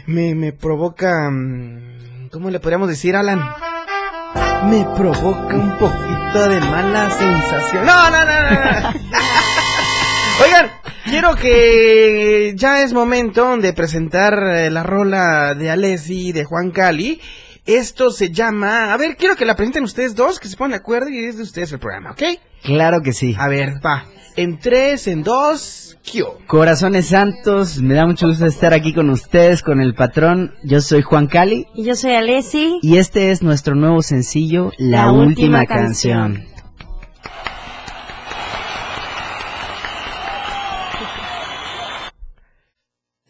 me, 0.05 0.35
me 0.35 0.53
provoca... 0.53 1.29
mm, 1.31 2.29
¿Cómo 2.31 2.49
le 2.49 2.59
podríamos 2.59 2.87
decir, 2.89 3.15
Alan? 3.15 3.39
Me 4.65 4.85
provoca 4.95 5.55
un 5.55 5.77
poquito 5.77 6.49
de 6.49 6.59
mala 6.59 7.09
sensación. 7.11 7.85
No, 7.85 8.09
no, 8.11 8.25
no, 8.25 8.41
no. 8.51 8.91
no. 8.91 8.93
Oigan, 10.43 10.71
quiero 11.09 11.35
que 11.35 12.53
ya 12.55 12.83
es 12.83 12.93
momento 12.93 13.57
de 13.57 13.73
presentar 13.73 14.33
eh, 14.43 14.69
la 14.69 14.83
rola 14.83 15.53
de 15.55 15.69
Alessi 15.69 16.29
y 16.29 16.31
de 16.31 16.43
Juan 16.43 16.71
Cali. 16.71 17.19
Esto 17.65 18.11
se 18.11 18.31
llama... 18.31 18.93
A 18.93 18.97
ver, 18.97 19.15
quiero 19.17 19.35
que 19.35 19.45
la 19.45 19.55
presenten 19.55 19.83
ustedes 19.83 20.15
dos, 20.15 20.39
que 20.39 20.47
se 20.47 20.55
pongan 20.55 20.71
de 20.71 20.77
acuerdo 20.77 21.09
y 21.09 21.25
es 21.25 21.37
de 21.37 21.43
ustedes 21.43 21.71
el 21.73 21.79
programa, 21.79 22.11
¿ok? 22.11 22.23
Claro 22.63 23.01
que 23.01 23.11
sí. 23.11 23.35
A 23.37 23.47
ver, 23.49 23.73
va. 23.85 24.05
En 24.37 24.57
tres, 24.59 25.07
en 25.07 25.23
dos, 25.23 25.97
Q. 26.09 26.45
Corazones 26.47 27.07
Santos, 27.07 27.79
me 27.81 27.95
da 27.95 28.05
mucho 28.05 28.27
gusto 28.27 28.45
estar 28.45 28.73
aquí 28.73 28.93
con 28.93 29.09
ustedes, 29.09 29.61
con 29.63 29.81
el 29.81 29.95
patrón. 29.95 30.53
Yo 30.63 30.79
soy 30.79 31.01
Juan 31.01 31.27
Cali 31.27 31.65
Y 31.75 31.83
yo 31.83 31.95
soy 31.95 32.13
Alessi. 32.13 32.79
y 32.81 32.97
este 32.97 33.31
es 33.31 33.41
nuestro 33.41 33.75
nuevo 33.75 34.01
sencillo, 34.01 34.71
La, 34.77 35.05
La 35.07 35.11
última, 35.11 35.25
última 35.27 35.65
canción. 35.65 36.35
canción. 36.35 36.56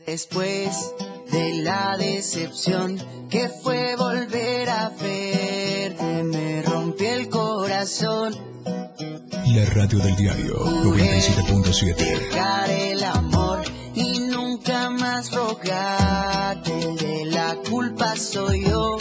Después 0.07 0.95
de 1.33 1.63
la 1.63 1.97
decepción 1.97 2.97
que 3.29 3.49
fue 3.49 3.93
volver 3.97 4.69
a 4.69 4.87
verte, 4.87 6.23
me 6.23 6.61
rompió 6.61 7.13
el 7.13 7.27
corazón. 7.27 8.33
La 8.63 9.65
radio 9.65 9.99
del 9.99 10.15
diario 10.15 10.55
97.7. 10.63 11.95
Dejar 11.97 12.69
el 12.69 13.03
amor 13.03 13.63
y 13.95 14.19
nunca 14.19 14.89
más 14.91 15.33
rogarte. 15.33 16.71
El 16.71 16.95
de 16.95 17.25
la 17.25 17.57
culpa 17.69 18.15
soy 18.15 18.63
yo. 18.63 18.97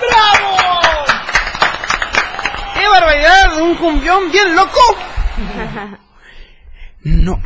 ¡Bravo! 0.00 0.56
¡Qué 2.74 2.88
barbaridad! 2.88 3.62
¡Un 3.62 3.74
cumbión 3.76 4.32
bien 4.32 4.56
loco! 4.56 4.80
No, 7.02 7.40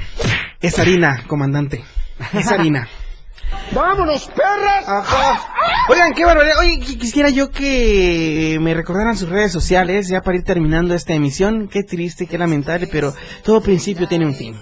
es 0.61 0.79
harina, 0.81 1.23
comandante. 1.29 1.85
Es 2.33 2.49
harina. 2.49 2.89
¡Vámonos, 3.73 4.27
perras! 4.29 4.89
Ajá. 4.89 5.41
Oigan, 5.89 6.13
qué 6.15 6.25
barbaridad. 6.25 6.59
Oye, 6.61 6.79
qu- 6.81 6.99
quisiera 6.99 7.29
yo 7.31 7.51
que 7.51 8.59
me 8.61 8.75
recordaran 8.75 9.17
sus 9.17 9.29
redes 9.29 9.53
sociales 9.53 10.09
ya 10.09 10.23
para 10.23 10.37
ir 10.39 10.45
terminando 10.45 10.95
esta 10.95 11.13
emisión. 11.15 11.69
Qué 11.69 11.83
triste, 11.83 12.27
qué 12.27 12.39
lamentable, 12.39 12.89
pero 12.91 13.15
todo 13.45 13.61
principio 13.61 14.09
tiene 14.09 14.27
un 14.27 14.35
fin. 14.35 14.57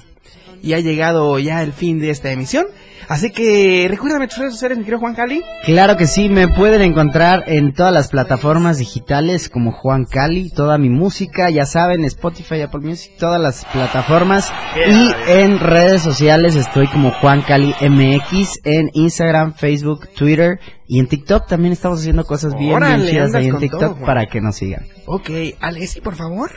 Y 0.62 0.74
ha 0.74 0.80
llegado 0.80 1.38
ya 1.38 1.62
el 1.62 1.72
fin 1.72 1.98
de 2.00 2.10
esta 2.10 2.30
emisión. 2.30 2.66
Así 3.08 3.30
que 3.30 3.86
recuérdame 3.88 4.28
tus 4.28 4.38
redes 4.38 4.54
sociales, 4.54 4.78
mi 4.78 4.84
querido 4.84 5.00
Juan 5.00 5.14
Cali. 5.14 5.42
Claro 5.64 5.96
que 5.96 6.06
sí, 6.06 6.28
me 6.28 6.48
pueden 6.48 6.82
encontrar 6.82 7.44
en 7.46 7.72
todas 7.72 7.92
las 7.92 8.08
plataformas 8.08 8.78
digitales 8.78 9.48
como 9.48 9.72
Juan 9.72 10.04
Cali, 10.04 10.50
toda 10.50 10.78
mi 10.78 10.88
música, 10.88 11.50
ya 11.50 11.66
saben, 11.66 12.04
Spotify, 12.04 12.62
Apple 12.62 12.80
Music, 12.80 13.12
todas 13.18 13.40
las 13.40 13.64
plataformas. 13.66 14.52
Y 14.76 15.10
en 15.28 15.58
redes 15.58 16.02
sociales 16.02 16.56
estoy 16.56 16.86
como 16.88 17.10
Juan 17.10 17.42
Cali 17.42 17.74
MX, 17.80 18.60
en 18.64 18.90
Instagram, 18.94 19.54
Facebook, 19.54 20.08
Twitter 20.16 20.58
y 20.86 20.98
en 20.98 21.06
TikTok 21.06 21.46
también 21.46 21.72
estamos 21.72 22.00
haciendo 22.00 22.24
cosas 22.24 22.54
bien, 22.54 22.78
bien 22.78 23.06
chidas 23.06 23.34
ahí 23.34 23.48
en 23.48 23.56
TikTok 23.56 23.80
todo, 23.80 24.04
para 24.04 24.26
que 24.26 24.42
nos 24.42 24.56
sigan. 24.56 24.86
Ok, 25.06 25.30
Alessi, 25.60 26.02
por 26.02 26.16
favor. 26.16 26.50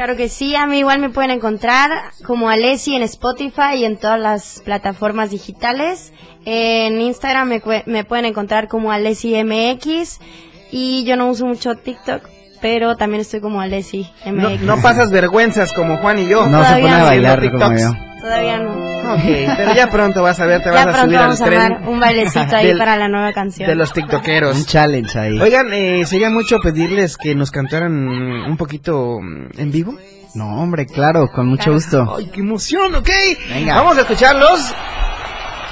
Claro 0.00 0.16
que 0.16 0.30
sí, 0.30 0.56
a 0.56 0.64
mí 0.64 0.78
igual 0.78 0.98
me 0.98 1.10
pueden 1.10 1.30
encontrar 1.30 1.90
como 2.24 2.48
Alessi 2.48 2.96
en 2.96 3.02
Spotify 3.02 3.74
y 3.76 3.84
en 3.84 3.98
todas 3.98 4.18
las 4.18 4.62
plataformas 4.64 5.28
digitales. 5.28 6.14
En 6.46 7.02
Instagram 7.02 7.46
me, 7.48 7.62
cue- 7.62 7.82
me 7.84 8.04
pueden 8.04 8.24
encontrar 8.24 8.66
como 8.66 8.92
Alessi 8.92 9.34
MX 9.44 10.18
y 10.72 11.04
yo 11.04 11.16
no 11.18 11.28
uso 11.28 11.44
mucho 11.44 11.74
TikTok, 11.74 12.22
pero 12.62 12.96
también 12.96 13.20
estoy 13.20 13.40
como 13.42 13.60
Alessi 13.60 14.10
No, 14.24 14.48
MX. 14.48 14.62
no 14.62 14.80
pasas 14.80 15.10
vergüenzas 15.10 15.70
como 15.74 15.98
Juan 15.98 16.18
y 16.20 16.28
yo. 16.28 16.46
No 16.46 16.64
se 16.64 16.80
pone 16.80 16.94
a 16.94 17.04
bailar 17.04 17.50
como 17.52 17.76
yo. 17.76 17.90
Todavía 18.20 18.58
no. 18.58 18.70
Ok, 19.14 19.22
pero 19.56 19.74
ya 19.74 19.90
pronto 19.90 20.22
vas 20.22 20.38
a 20.40 20.46
ver, 20.46 20.62
te 20.62 20.70
vas 20.70 20.84
Ya 20.84 20.90
a 20.92 21.04
subir 21.04 21.16
al 21.18 21.38
tren 21.38 21.88
un 21.88 21.98
bailecito 21.98 22.54
ahí 22.56 22.66
del- 22.68 22.78
para 22.78 22.96
la 22.96 23.08
nueva 23.08 23.32
canción. 23.32 23.68
de 23.68 23.74
los 23.74 23.88
Un 23.88 23.94
tiktokeros. 23.94 24.66
challenge 24.66 25.18
ahí. 25.18 25.40
Oigan, 25.40 25.72
eh, 25.72 26.04
sería 26.06 26.30
mucho 26.30 26.58
pedirles 26.62 27.16
que 27.16 27.34
nos 27.34 27.50
cantaran 27.50 27.92
un 27.92 28.56
poquito 28.56 29.18
mm, 29.20 29.58
en 29.58 29.72
vivo. 29.72 29.94
No, 30.34 30.62
hombre, 30.62 30.86
claro, 30.86 31.28
con 31.34 31.46
mucho 31.48 31.64
Claro. 31.64 31.74
gusto. 31.74 32.16
Ay, 32.18 32.30
qué 32.32 32.40
emoción, 32.40 32.94
ok. 32.94 33.08
Venga. 33.48 33.74
Vamos 33.76 33.98
a 33.98 34.02
escucharlos. 34.02 34.60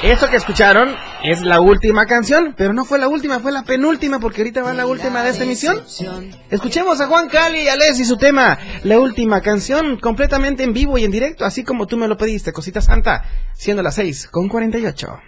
Esto 0.02 0.30
que 0.30 0.36
escucharon 0.36 0.94
es 1.24 1.42
la 1.42 1.60
última 1.60 2.06
canción, 2.06 2.54
pero 2.56 2.72
no 2.72 2.84
fue 2.84 3.00
la 3.00 3.08
última, 3.08 3.40
fue 3.40 3.50
la 3.50 3.64
penúltima 3.64 4.20
porque 4.20 4.42
ahorita 4.42 4.62
va 4.62 4.72
la 4.72 4.86
última 4.86 5.24
de 5.24 5.30
esta 5.30 5.42
emisión. 5.42 5.82
Escuchemos 6.50 7.00
a 7.00 7.08
Juan 7.08 7.28
Cali 7.28 7.62
y 7.62 7.68
a 7.68 7.74
y 7.76 8.04
su 8.04 8.16
tema, 8.16 8.58
la 8.84 9.00
última 9.00 9.40
canción 9.40 9.98
completamente 9.98 10.62
en 10.62 10.72
vivo 10.72 10.98
y 10.98 11.04
en 11.04 11.10
directo, 11.10 11.44
así 11.44 11.64
como 11.64 11.88
tú 11.88 11.96
me 11.96 12.06
lo 12.06 12.16
pediste, 12.16 12.52
cosita 12.52 12.80
santa, 12.80 13.24
siendo 13.54 13.82
las 13.82 13.96
6 13.96 14.28
con 14.28 14.48
48. 14.48 15.18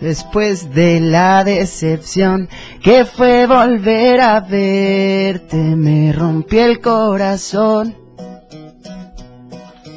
Después 0.00 0.72
de 0.72 1.00
la 1.00 1.44
decepción 1.44 2.48
que 2.82 3.04
fue 3.04 3.46
volver 3.46 4.22
a 4.22 4.40
verte, 4.40 5.56
me 5.56 6.12
rompí 6.14 6.58
el 6.58 6.80
corazón. 6.80 7.94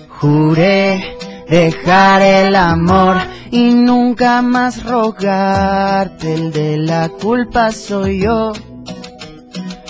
Juré 0.10 1.20
dejar 1.51 2.21
el 2.21 2.55
amor 2.55 3.17
y 3.51 3.73
nunca 3.73 4.41
más 4.41 4.83
rogarte, 4.85 6.33
el 6.33 6.53
de 6.53 6.77
la 6.77 7.09
culpa 7.09 7.73
soy 7.73 8.21
yo. 8.21 8.53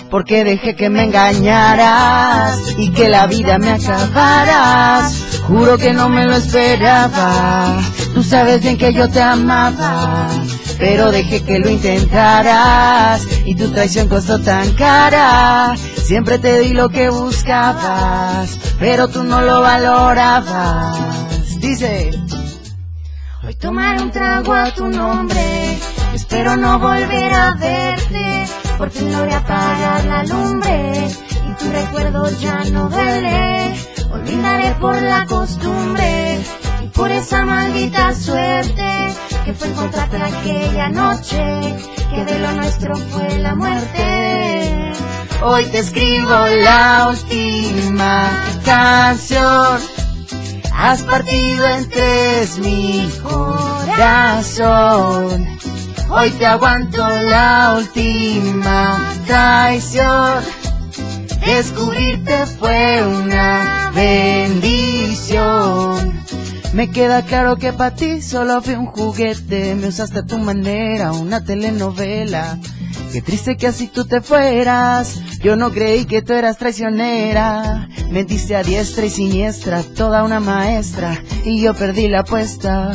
Porque 0.09 0.43
dejé 0.43 0.75
que 0.75 0.89
me 0.89 1.03
engañaras 1.03 2.57
y 2.77 2.91
que 2.91 3.07
la 3.07 3.27
vida 3.27 3.59
me 3.59 3.69
acabaras. 3.73 5.39
Juro 5.47 5.77
que 5.77 5.93
no 5.93 6.09
me 6.09 6.25
lo 6.25 6.35
esperaba. 6.35 7.79
Tú 8.13 8.23
sabes 8.23 8.61
bien 8.61 8.77
que 8.77 8.91
yo 8.91 9.07
te 9.07 9.21
amaba. 9.21 10.27
Pero 10.79 11.11
dejé 11.11 11.43
que 11.43 11.59
lo 11.59 11.69
intentaras 11.69 13.21
y 13.45 13.55
tu 13.55 13.69
traición 13.69 14.09
costó 14.09 14.39
tan 14.41 14.73
cara. 14.73 15.75
Siempre 16.03 16.39
te 16.39 16.59
di 16.59 16.73
lo 16.73 16.89
que 16.89 17.09
buscabas, 17.09 18.57
pero 18.79 19.07
tú 19.07 19.23
no 19.23 19.41
lo 19.41 19.61
valorabas. 19.61 21.30
Dice. 21.61 22.11
Hoy 23.43 23.55
tomaré 23.55 24.01
un 24.01 24.11
trago 24.11 24.51
a 24.51 24.71
tu 24.73 24.87
nombre, 24.87 25.77
espero 26.13 26.57
no 26.57 26.79
volver 26.79 27.33
a 27.33 27.53
verte, 27.53 28.45
por 28.79 28.89
fin 28.89 29.11
logré 29.11 29.33
apagar 29.35 30.05
la 30.05 30.23
lumbre 30.23 30.91
y 31.47 31.53
tu 31.59 31.71
recuerdo 31.71 32.29
ya 32.39 32.63
no 32.71 32.89
duele. 32.89 33.75
Olvidaré 34.11 34.75
por 34.81 34.99
la 35.01 35.25
costumbre 35.25 36.39
y 36.83 36.87
por 36.87 37.11
esa 37.11 37.45
maldita 37.45 38.13
suerte 38.15 39.13
que 39.45 39.53
fue 39.53 39.67
encontrarte 39.67 40.17
aquella 40.17 40.89
noche, 40.89 41.75
que 42.09 42.25
de 42.25 42.39
lo 42.39 42.51
nuestro 42.53 42.95
fue 42.95 43.37
la 43.37 43.53
muerte. 43.53 44.93
Hoy 45.43 45.65
te 45.65 45.79
escribo 45.79 46.45
la 46.63 47.09
última 47.09 48.31
canción. 48.65 50.00
Has 50.83 51.03
partido 51.03 51.67
en 51.77 51.87
tres 51.89 52.57
mi 52.57 53.07
corazón. 53.21 54.57
Hoy 56.09 56.31
te 56.31 56.47
aguanto 56.47 57.07
la 57.07 57.75
última 57.77 59.13
traición. 59.27 60.43
Descubrirte 61.45 62.47
fue 62.47 63.05
una 63.05 63.91
bendición. 63.93 65.39
Me 66.73 66.89
queda 66.89 67.21
claro 67.25 67.57
que 67.57 67.73
para 67.73 67.93
ti 67.93 68.19
solo 68.23 68.59
fui 68.63 68.73
un 68.73 68.87
juguete. 68.87 69.75
Me 69.75 69.89
usaste 69.89 70.17
a 70.19 70.25
tu 70.25 70.39
manera, 70.39 71.11
una 71.11 71.43
telenovela. 71.43 72.57
Qué 73.11 73.21
triste 73.21 73.57
que 73.57 73.67
así 73.67 73.87
tú 73.87 74.05
te 74.05 74.21
fueras. 74.21 75.19
Yo 75.39 75.57
no 75.57 75.71
creí 75.71 76.05
que 76.05 76.21
tú 76.21 76.31
eras 76.31 76.57
traicionera. 76.57 77.89
Mentiste 78.09 78.55
a 78.55 78.63
diestra 78.63 79.05
y 79.05 79.09
siniestra, 79.09 79.83
toda 79.83 80.23
una 80.23 80.39
maestra. 80.39 81.21
Y 81.43 81.61
yo 81.61 81.73
perdí 81.73 82.07
la 82.07 82.21
apuesta. 82.21 82.91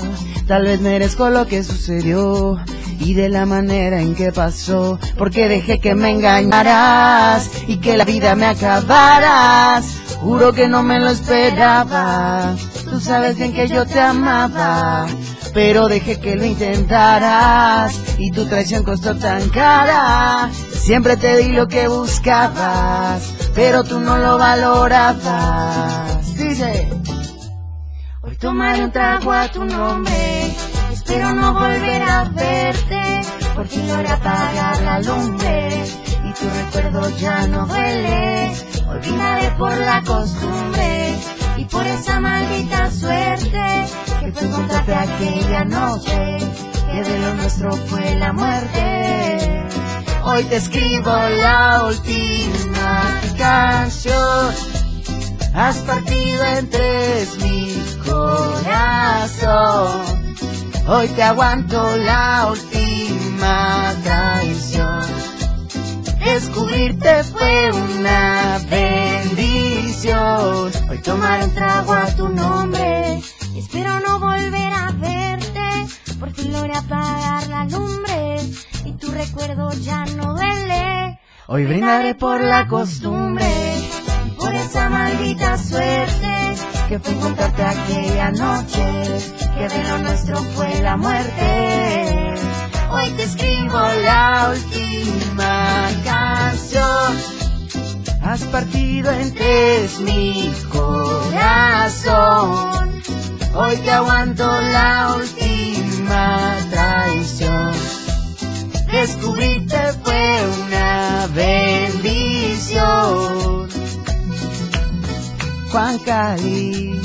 Tal 0.47 0.63
vez 0.63 0.81
merezco 0.81 1.29
lo 1.29 1.47
que 1.47 1.63
sucedió. 1.63 2.57
Y 2.99 3.13
de 3.13 3.29
la 3.29 3.45
manera 3.45 4.01
en 4.01 4.15
que 4.15 4.33
pasó. 4.33 4.99
Porque 5.19 5.49
dejé 5.49 5.81
que 5.81 5.95
me 5.95 6.13
engañaras. 6.13 7.51
Y 7.67 7.77
que 7.77 7.99
la 7.99 8.07
vida 8.07 8.35
me 8.37 8.47
acabaras. 8.47 9.85
Juro 10.21 10.55
que 10.55 10.67
no 10.67 10.83
me 10.83 10.99
lo 10.99 11.11
esperaba. 11.11 12.55
Tú 12.91 13.01
sabes 13.01 13.37
bien 13.37 13.53
que 13.53 13.69
yo 13.69 13.85
te 13.85 14.01
amaba 14.01 15.09
pero 15.57 15.89
dejé 15.89 16.21
que 16.21 16.37
lo 16.37 16.45
intentaras 16.45 17.99
y 18.19 18.31
tu 18.31 18.45
traición 18.45 18.85
costó 18.85 19.17
tan 19.17 19.49
cara. 19.49 20.51
Siempre 20.53 21.17
te 21.17 21.39
di 21.39 21.53
lo 21.53 21.67
que 21.67 21.89
buscabas, 21.89 23.23
pero 23.55 23.83
tú 23.83 23.99
no 23.99 24.19
lo 24.19 24.37
valorabas. 24.37 26.35
Dice, 26.37 26.91
hoy 28.21 28.37
tomaré 28.37 28.85
un 28.85 28.93
trago 28.93 29.33
a 29.33 29.49
tu 29.49 29.65
nombre, 29.65 30.55
espero 30.93 31.33
no 31.33 31.55
volver 31.55 32.03
a 32.03 32.25
verte, 32.25 33.23
por 33.55 33.67
fin 33.67 33.89
logré 33.89 34.11
apagar 34.11 34.83
la 34.83 35.01
lumbre 35.01 35.85
y 36.23 36.33
tu 36.35 36.51
recuerdo 36.51 37.09
ya 37.17 37.47
no 37.47 37.65
duele. 37.65 38.53
Olvidaré 38.91 39.51
por 39.53 39.75
la 39.75 40.03
costumbre 40.03 41.15
y 41.57 41.65
por 41.65 41.87
esa 41.87 42.21
maldita 42.21 42.91
suerte 42.91 43.87
que 44.33 44.45
encontrarte 44.45 44.95
aquella 44.95 45.65
noche, 45.65 46.39
que 46.91 47.03
de 47.03 47.19
lo 47.21 47.35
nuestro 47.35 47.73
fue 47.73 48.15
la 48.17 48.33
muerte. 48.33 49.69
Hoy 50.25 50.45
te 50.45 50.57
escribo 50.57 51.11
la 51.11 51.85
última 51.89 53.21
canción. 53.39 54.55
Has 55.55 55.77
partido 55.79 56.45
en 56.45 56.69
tres 56.69 57.37
mi 57.39 57.83
corazón. 58.05 59.37
Hoy 60.89 61.09
te 61.09 61.23
aguanto 61.23 61.97
la 61.97 62.49
última 62.51 63.95
traición. 64.03 65.05
Descubrirte 66.25 67.23
fue 67.25 67.71
una 67.73 68.59
bendición. 68.69 70.17
Hoy 70.91 70.99
tomar 70.99 71.45
un 71.45 71.55
trago 71.55 71.93
a 71.93 72.07
tu 72.17 72.29
nombre. 72.29 73.23
Espero 73.57 74.01
no 74.01 74.21
volver 74.21 74.73
a 74.73 74.93
verte. 74.93 75.87
Por 76.21 76.31
fin 76.33 76.53
logré 76.53 76.77
apagar 76.77 77.49
la 77.49 77.65
lumbre. 77.65 78.37
Y 78.85 78.93
tu 78.93 79.11
recuerdo 79.11 79.73
ya 79.73 80.05
no 80.05 80.35
duele. 80.35 81.19
Hoy 81.47 81.65
brindaré 81.65 82.15
por 82.15 82.39
la 82.43 82.69
costumbre. 82.69 83.49
Por 84.39 84.55
esa 84.55 84.91
maldita 84.91 85.57
suerte. 85.57 86.55
Que 86.89 86.99
fue 86.99 87.15
encontrarte 87.15 87.63
aquella 87.63 88.31
noche. 88.33 88.85
Que 89.57 89.69
de 89.69 89.85
lo 89.89 89.99
nuestro 89.99 90.37
fue 90.37 90.83
la 90.83 90.99
muerte. 90.99 92.35
Hoy 92.91 93.11
te 93.13 93.23
escribo 93.23 93.81
la 94.05 94.53
última 94.53 95.89
canción. 96.05 97.17
Has 98.23 98.45
partido 98.45 99.11
en 99.13 99.33
tres 99.35 99.99
mi 100.01 100.53
corazón. 100.71 102.17
Hoy 103.59 103.77
te 103.79 103.91
aguanto 103.91 104.45
la 104.45 105.17
última 105.17 106.57
traición. 106.71 107.73
Descubrirte 108.93 109.79
fue 110.05 110.39
una 110.67 111.27
bendición. 111.35 112.87
Juan 115.71 115.99
Cali 116.01 117.01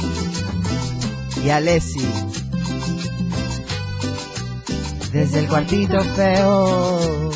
y 1.44 1.50
Alessi 1.50 2.08
desde 5.12 5.40
el 5.40 5.48
cuartito 5.48 6.04
feo. 6.16 7.32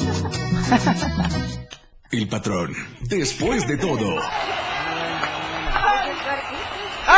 El 2.11 2.27
patrón, 2.27 2.73
después 3.01 3.67
de 3.67 3.77
todo. 3.77 4.15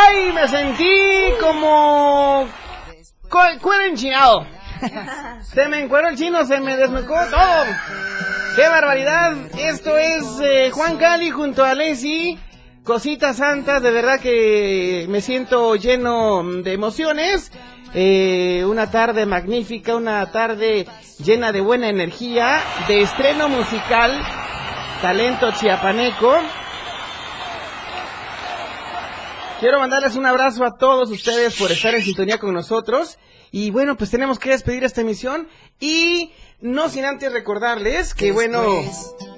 ¡Ay! 0.08 0.32
Me 0.34 0.48
sentí 0.48 0.90
como. 1.42 2.48
cu- 3.30 3.60
cuero 3.62 3.84
enchinado. 3.86 4.46
Se 5.44 5.68
me 5.68 5.80
encueró 5.82 6.10
el 6.10 6.18
chino, 6.18 6.46
se 6.46 6.60
me 6.60 6.78
desmecó 6.78 7.16
todo. 7.30 7.64
¡Qué 8.56 8.68
barbaridad! 8.68 9.34
Esto 9.58 9.98
es 9.98 10.24
eh, 10.42 10.70
Juan 10.72 10.98
Cali 10.98 11.30
junto 11.32 11.64
a 11.64 11.74
Leslie. 11.74 12.38
Cositas 12.84 13.38
santas, 13.38 13.82
de 13.82 13.92
verdad 13.92 14.20
que 14.20 15.06
me 15.10 15.20
siento 15.22 15.76
lleno 15.76 16.44
de 16.64 16.74
emociones. 16.74 17.52
Eh, 17.94 18.64
una 18.66 18.90
tarde 18.92 19.26
magnífica, 19.26 19.96
una 19.96 20.32
tarde 20.32 20.88
llena 21.20 21.52
de 21.52 21.62
buena 21.62 21.90
energía, 21.90 22.62
de 22.88 23.02
estreno 23.02 23.50
musical, 23.50 24.22
talento 25.02 25.52
chiapaneco. 25.52 26.38
Quiero 29.60 29.80
mandarles 29.80 30.16
un 30.16 30.26
abrazo 30.28 30.64
a 30.66 30.78
todos 30.78 31.10
ustedes 31.10 31.56
por 31.56 31.72
estar 31.72 31.96
en 31.96 32.04
sintonía 32.04 32.38
con 32.38 32.54
nosotros. 32.54 33.18
Y 33.52 33.72
bueno, 33.72 33.98
pues 33.98 34.12
tenemos 34.12 34.38
que 34.38 34.52
despedir 34.52 34.84
esta 34.84 35.02
emisión. 35.02 35.48
Y 35.80 36.32
no 36.62 36.90
sin 36.90 37.06
antes 37.06 37.32
recordarles 37.32 38.14
que 38.14 38.32
bueno, 38.32 38.62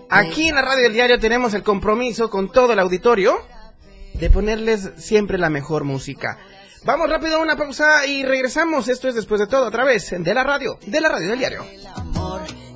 aquí 0.10 0.50
en 0.50 0.56
la 0.56 0.62
radio 0.62 0.84
del 0.84 0.94
diario 0.94 1.20
tenemos 1.20 1.54
el 1.54 1.64
compromiso 1.64 2.30
con 2.30 2.52
todo 2.52 2.74
el 2.74 2.80
auditorio 2.80 3.40
de 4.14 4.30
ponerles 4.30 4.92
siempre 4.98 5.38
la 5.38 5.50
mejor 5.50 5.86
música. 5.86 6.38
Vamos 6.84 7.10
rápido 7.10 7.38
a 7.38 7.42
una 7.42 7.56
pausa 7.56 8.06
y 8.06 8.24
regresamos. 8.24 8.90
Esto 8.90 9.08
es 9.08 9.16
después 9.16 9.40
de 9.40 9.48
todo, 9.48 9.68
otra 9.68 9.86
vez, 9.86 10.14
de 10.18 10.34
la 10.34 10.44
radio, 10.44 10.78
de 10.86 11.00
la 11.00 11.08
radio 11.08 11.30
del 11.30 11.40
diario. 11.40 11.66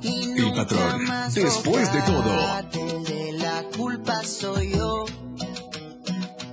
El 0.02 0.52
patrón, 0.54 1.06
después 1.34 1.92
de 1.92 2.02
todo. 2.02 2.62
De 3.02 3.32
la 3.32 3.64
culpa 3.76 4.22
soy 4.22 4.72
yo. 4.72 5.04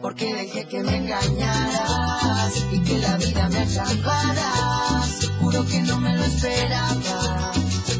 Porque 0.01 0.33
dejé 0.33 0.67
que 0.67 0.81
me 0.81 0.97
engañaras 0.97 2.65
y 2.71 2.81
que 2.83 2.97
la 2.97 3.17
vida 3.17 3.49
me 3.49 3.59
atraparas. 3.59 5.29
Juro 5.39 5.65
que 5.65 5.81
no 5.81 5.99
me 5.99 6.15
lo 6.15 6.23
esperaba. 6.23 7.51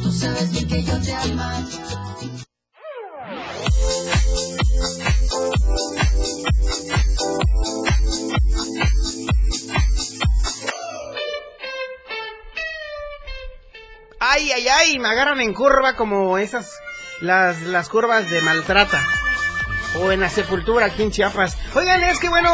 Tú 0.01 0.11
sabes 0.11 0.51
bien 0.51 0.67
que 0.67 0.83
yo 0.83 0.99
te 1.01 1.13
amaba. 1.13 1.67
Ay, 14.19 14.51
ay, 14.51 14.67
ay, 14.67 14.99
me 14.99 15.09
agarran 15.09 15.41
en 15.41 15.53
curva 15.53 15.95
como 15.95 16.37
esas, 16.37 16.79
las, 17.21 17.61
las 17.63 17.89
curvas 17.89 18.29
de 18.29 18.41
maltrata. 18.41 19.20
O 19.99 20.11
en 20.11 20.21
la 20.21 20.29
sepultura 20.29 20.85
aquí 20.85 21.03
en 21.03 21.11
Chiapas. 21.11 21.57
Oigan, 21.75 22.01
es 22.03 22.19
que 22.19 22.29
bueno, 22.29 22.49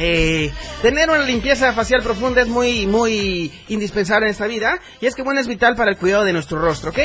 eh, 0.00 0.52
tener 0.80 1.10
una 1.10 1.24
limpieza 1.24 1.72
facial 1.72 2.02
profunda 2.02 2.42
es 2.42 2.48
muy, 2.48 2.86
muy 2.86 3.52
indispensable 3.68 4.26
en 4.26 4.30
esta 4.30 4.46
vida. 4.46 4.78
Y 5.00 5.06
es 5.06 5.14
que 5.14 5.22
bueno, 5.22 5.40
es 5.40 5.48
vital 5.48 5.74
para 5.74 5.90
el 5.90 5.96
cuidado 5.96 6.24
de 6.24 6.32
nuestro 6.32 6.60
rostro, 6.60 6.90
¿ok? 6.90 6.98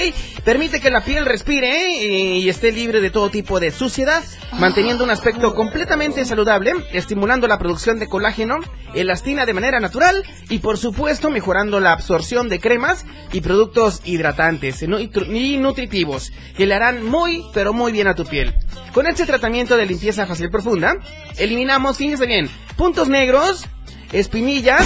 Permite 0.43 0.79
que 0.79 0.91
la 0.91 1.03
piel 1.03 1.25
respire 1.25 1.69
eh, 1.69 2.37
y 2.37 2.49
esté 2.49 2.71
libre 2.71 3.01
de 3.01 3.09
todo 3.09 3.29
tipo 3.29 3.59
de 3.59 3.71
suciedad, 3.71 4.23
manteniendo 4.59 5.03
un 5.03 5.09
aspecto 5.09 5.55
completamente 5.55 6.23
saludable, 6.25 6.73
estimulando 6.91 7.47
la 7.47 7.57
producción 7.57 7.99
de 7.99 8.07
colágeno, 8.07 8.59
elastina 8.93 9.45
de 9.45 9.53
manera 9.53 9.79
natural 9.79 10.23
y 10.49 10.59
por 10.59 10.77
supuesto 10.77 11.31
mejorando 11.31 11.79
la 11.79 11.93
absorción 11.93 12.47
de 12.47 12.59
cremas 12.59 13.05
y 13.31 13.41
productos 13.41 14.01
hidratantes 14.05 14.83
y 14.83 15.57
nutritivos 15.57 16.31
que 16.55 16.67
le 16.67 16.75
harán 16.75 17.03
muy, 17.03 17.43
pero 17.53 17.73
muy 17.73 17.91
bien 17.91 18.07
a 18.07 18.13
tu 18.15 18.25
piel. 18.25 18.53
Con 18.93 19.07
este 19.07 19.25
tratamiento 19.25 19.75
de 19.77 19.85
limpieza 19.85 20.25
facial 20.25 20.49
profunda, 20.49 20.95
eliminamos, 21.37 21.97
fíjense 21.97 22.25
bien, 22.25 22.49
puntos 22.75 23.07
negros, 23.09 23.65
espinillas, 24.11 24.85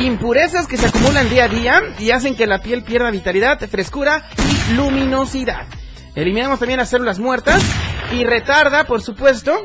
impurezas 0.00 0.66
que 0.66 0.76
se 0.76 0.86
acumulan 0.86 1.28
día 1.28 1.44
a 1.44 1.48
día 1.48 1.82
y 1.98 2.10
hacen 2.10 2.34
que 2.34 2.46
la 2.46 2.58
piel 2.58 2.82
pierda 2.82 3.10
vitalidad, 3.10 3.60
frescura 3.68 4.28
y 4.70 4.74
luminosidad. 4.74 5.66
Eliminamos 6.14 6.58
también 6.58 6.78
las 6.78 6.90
células 6.90 7.18
muertas 7.18 7.62
y 8.12 8.24
retarda, 8.24 8.84
por 8.84 9.02
supuesto, 9.02 9.62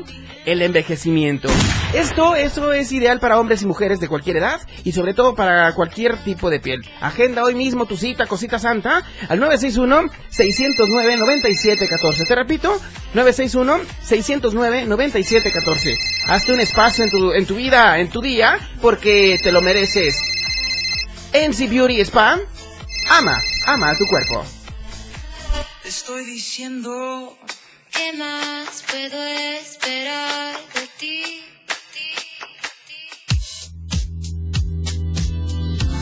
el 0.48 0.62
envejecimiento. 0.62 1.48
Esto, 1.92 2.34
eso 2.34 2.72
es 2.72 2.90
ideal 2.92 3.20
para 3.20 3.38
hombres 3.38 3.60
y 3.62 3.66
mujeres 3.66 4.00
de 4.00 4.08
cualquier 4.08 4.38
edad 4.38 4.60
y 4.84 4.92
sobre 4.92 5.12
todo 5.12 5.34
para 5.34 5.74
cualquier 5.74 6.16
tipo 6.24 6.48
de 6.48 6.60
piel. 6.60 6.80
Agenda 7.00 7.44
hoy 7.44 7.54
mismo 7.54 7.84
tu 7.86 7.96
cita, 7.96 8.26
cosita 8.26 8.58
santa, 8.58 9.04
al 9.28 9.40
961-609-9714. 9.40 12.26
Te 12.26 12.34
repito, 12.34 12.80
961-609-9714. 13.14 15.96
Hazte 16.26 16.52
un 16.52 16.60
espacio 16.60 17.04
en 17.04 17.10
tu, 17.10 17.32
en 17.32 17.46
tu 17.46 17.56
vida, 17.56 17.98
en 17.98 18.08
tu 18.08 18.22
día, 18.22 18.58
porque 18.80 19.38
te 19.42 19.52
lo 19.52 19.60
mereces. 19.60 20.18
NC 21.32 21.68
Beauty 21.68 22.00
Spa, 22.00 22.38
ama, 23.10 23.42
ama 23.66 23.90
a 23.90 23.98
tu 23.98 24.06
cuerpo. 24.06 24.42
Estoy 25.84 26.24
diciendo. 26.24 27.36
¿Qué 27.98 28.16
más 28.16 28.84
puedo 28.88 29.20
esperar 29.26 30.54
de 30.74 30.88
ti? 30.98 31.22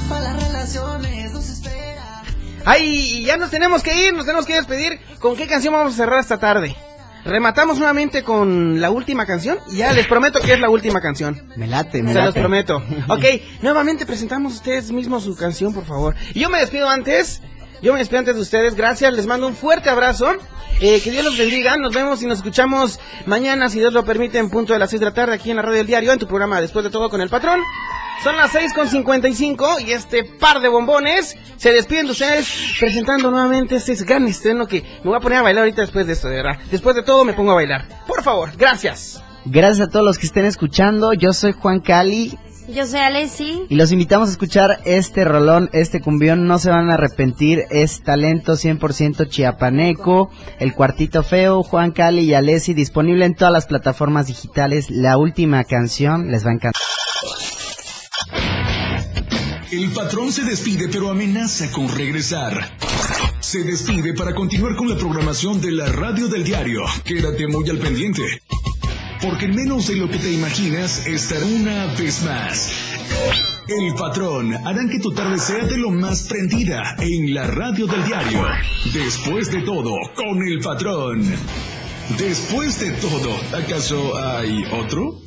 Para 0.09 0.21
las 0.35 0.47
relaciones 0.47 1.33
no 1.33 1.41
se 1.41 1.53
espera. 1.53 2.23
Ay, 2.67 3.25
ya 3.25 3.37
nos 3.39 3.51
tenemos 3.51 3.83
que 3.83 4.07
ir, 4.09 4.13
nos 4.15 4.27
tenemos 4.27 4.45
que 4.47 4.55
despedir. 4.57 5.01
¿Con 5.21 5.37
qué 5.37 5.47
canción 5.47 5.73
vamos 5.73 5.95
a 5.95 5.97
cerrar 5.97 6.21
esta 6.21 6.39
tarde? 6.39 6.77
Rematamos 7.25 7.79
nuevamente 7.79 8.23
con 8.23 8.81
la 8.81 8.91
última 8.91 9.27
canción. 9.27 9.59
y 9.73 9.79
Ya 9.79 9.93
les 9.93 10.07
prometo 10.07 10.41
que 10.41 10.53
es 10.53 10.61
la 10.61 10.69
última 10.69 11.01
canción. 11.01 11.49
Me 11.57 11.67
late, 11.67 12.03
me 12.03 12.13
Se 12.13 12.19
los 12.19 12.27
late. 12.27 12.41
prometo. 12.41 12.83
Ok, 13.09 13.25
nuevamente 13.63 14.05
presentamos 14.07 14.55
ustedes 14.55 14.93
mismos 14.93 15.25
su 15.25 15.35
canción, 15.35 15.73
por 15.75 15.85
favor. 15.87 16.15
Y 16.35 16.41
yo 16.41 16.51
me 16.51 16.59
despido 16.61 16.89
antes. 16.89 17.41
Yo 17.83 17.93
me 17.93 17.99
despido 17.99 18.21
antes 18.21 18.35
de 18.35 18.41
ustedes. 18.41 18.75
Gracias, 18.75 19.13
les 19.13 19.27
mando 19.27 19.47
un 19.47 19.55
fuerte 19.55 19.91
abrazo. 19.91 20.33
Eh, 20.81 21.01
que 21.03 21.11
Dios 21.11 21.25
los 21.25 21.39
bendiga. 21.39 21.77
Nos 21.77 21.95
vemos 21.95 22.23
y 22.23 22.27
nos 22.27 22.39
escuchamos 22.39 23.01
mañana, 23.25 23.69
si 23.69 23.79
Dios 23.79 23.93
lo 23.93 24.05
permite, 24.05 24.39
en 24.39 24.51
punto 24.51 24.73
de 24.73 24.79
las 24.79 24.91
6 24.91 25.01
de 25.01 25.07
la 25.07 25.15
tarde 25.15 25.35
aquí 25.35 25.51
en 25.51 25.57
la 25.57 25.63
radio 25.63 25.79
del 25.79 25.87
diario, 25.87 26.13
en 26.13 26.19
tu 26.19 26.27
programa 26.27 26.61
Después 26.61 26.85
de 26.85 26.91
todo 26.91 27.09
con 27.09 27.21
el 27.21 27.29
patrón. 27.29 27.61
Son 28.23 28.37
las 28.37 28.51
6 28.53 28.73
con 28.73 28.89
55 28.89 29.81
y 29.87 29.93
este 29.93 30.25
par 30.25 30.61
de 30.61 30.69
bombones 30.69 31.37
se 31.57 31.71
despiden 31.71 32.07
de 32.07 32.13
ustedes 32.13 32.49
presentando 32.81 33.31
nuevamente 33.31 33.77
este 33.77 33.95
gran 34.05 34.27
estreno 34.27 34.67
que 34.67 34.83
me 35.05 35.11
voy 35.11 35.17
a 35.17 35.21
poner 35.21 35.39
a 35.39 35.43
bailar 35.43 35.63
ahorita 35.63 35.83
después 35.83 36.07
de 36.07 36.15
esto, 36.15 36.29
de 36.29 36.37
verdad. 36.37 36.59
Después 36.71 36.97
de 36.97 37.03
todo 37.03 37.25
me 37.25 37.35
pongo 37.35 37.53
a 37.53 37.57
bailar. 37.57 37.87
Por 38.07 38.23
favor, 38.23 38.51
gracias. 38.57 39.23
Gracias 39.45 39.87
a 39.87 39.91
todos 39.91 40.05
los 40.05 40.19
que 40.19 40.27
estén 40.27 40.45
escuchando. 40.45 41.13
Yo 41.13 41.33
soy 41.33 41.53
Juan 41.53 41.81
Cali 41.81 42.37
Yo 42.69 42.87
soy 42.87 43.01
Alessi. 43.01 43.65
y 43.69 43.75
los 43.77 43.93
invitamos 43.93 44.29
a 44.29 44.33
escuchar 44.33 44.81
este 44.85 45.25
rolón, 45.25 45.71
este 45.73 46.01
cumbión. 46.01 46.47
No 46.47 46.59
se 46.59 46.71
van 46.71 46.91
a 46.91 46.95
arrepentir. 46.95 47.65
Es 47.71 48.03
talento 48.03 48.55
100% 48.55 49.29
chiapaneco. 49.29 50.31
El 50.59 50.75
cuartito 50.75 51.23
feo, 51.23 51.63
Juan 51.63 51.93
Cali 51.93 52.23
y 52.23 52.35
Alessi. 52.35 52.75
Disponible 52.75 53.25
en 53.25 53.35
todas 53.35 53.53
las 53.53 53.67
plataformas 53.67 54.27
digitales. 54.27 54.91
La 54.91 55.17
última 55.17 55.65
canción 55.65 56.31
les 56.31 56.45
va 56.45 56.51
a 56.51 56.55
encantar. 56.55 56.83
El 59.71 59.91
patrón 59.93 60.33
se 60.33 60.43
despide 60.45 60.89
pero 60.89 61.11
amenaza 61.11 61.71
con 61.71 61.89
regresar. 61.89 62.71
Se 63.41 63.63
despide 63.63 64.15
para 64.15 64.35
continuar 64.35 64.75
con 64.75 64.89
la 64.89 64.97
programación 64.97 65.61
de 65.61 65.71
la 65.73 65.87
radio 65.87 66.29
del 66.29 66.45
diario. 66.45 66.83
Quédate 67.05 67.47
muy 67.47 67.69
al 67.71 67.79
pendiente. 67.79 68.23
Porque 69.23 69.47
en 69.47 69.55
menos 69.55 69.89
de 69.89 69.97
lo 69.97 70.09
que 70.09 70.19
te 70.19 70.33
imaginas 70.33 71.07
estará 71.07 71.45
una 71.47 71.87
vez 71.95 72.23
más. 72.25 72.73
El 73.69 73.95
patrón 73.95 74.55
harán 74.55 74.89
que 74.89 75.01
tu 75.01 75.13
tarde 75.13 75.39
sea 75.39 75.65
de 75.65 75.77
lo 75.77 75.91
más 75.91 76.23
prendida 76.29 76.95
en 77.01 77.35
la 77.35 77.47
radio 77.47 77.87
del 77.87 78.05
diario. 78.05 78.45
Después 78.93 79.51
de 79.51 79.63
todo, 79.63 79.93
con 80.15 80.43
el 80.43 80.61
patrón. 80.61 81.25
Después 82.19 82.79
de 82.79 82.93
todo, 82.93 83.37
¿acaso 83.57 84.17
hay 84.17 84.65
otro? 84.71 85.21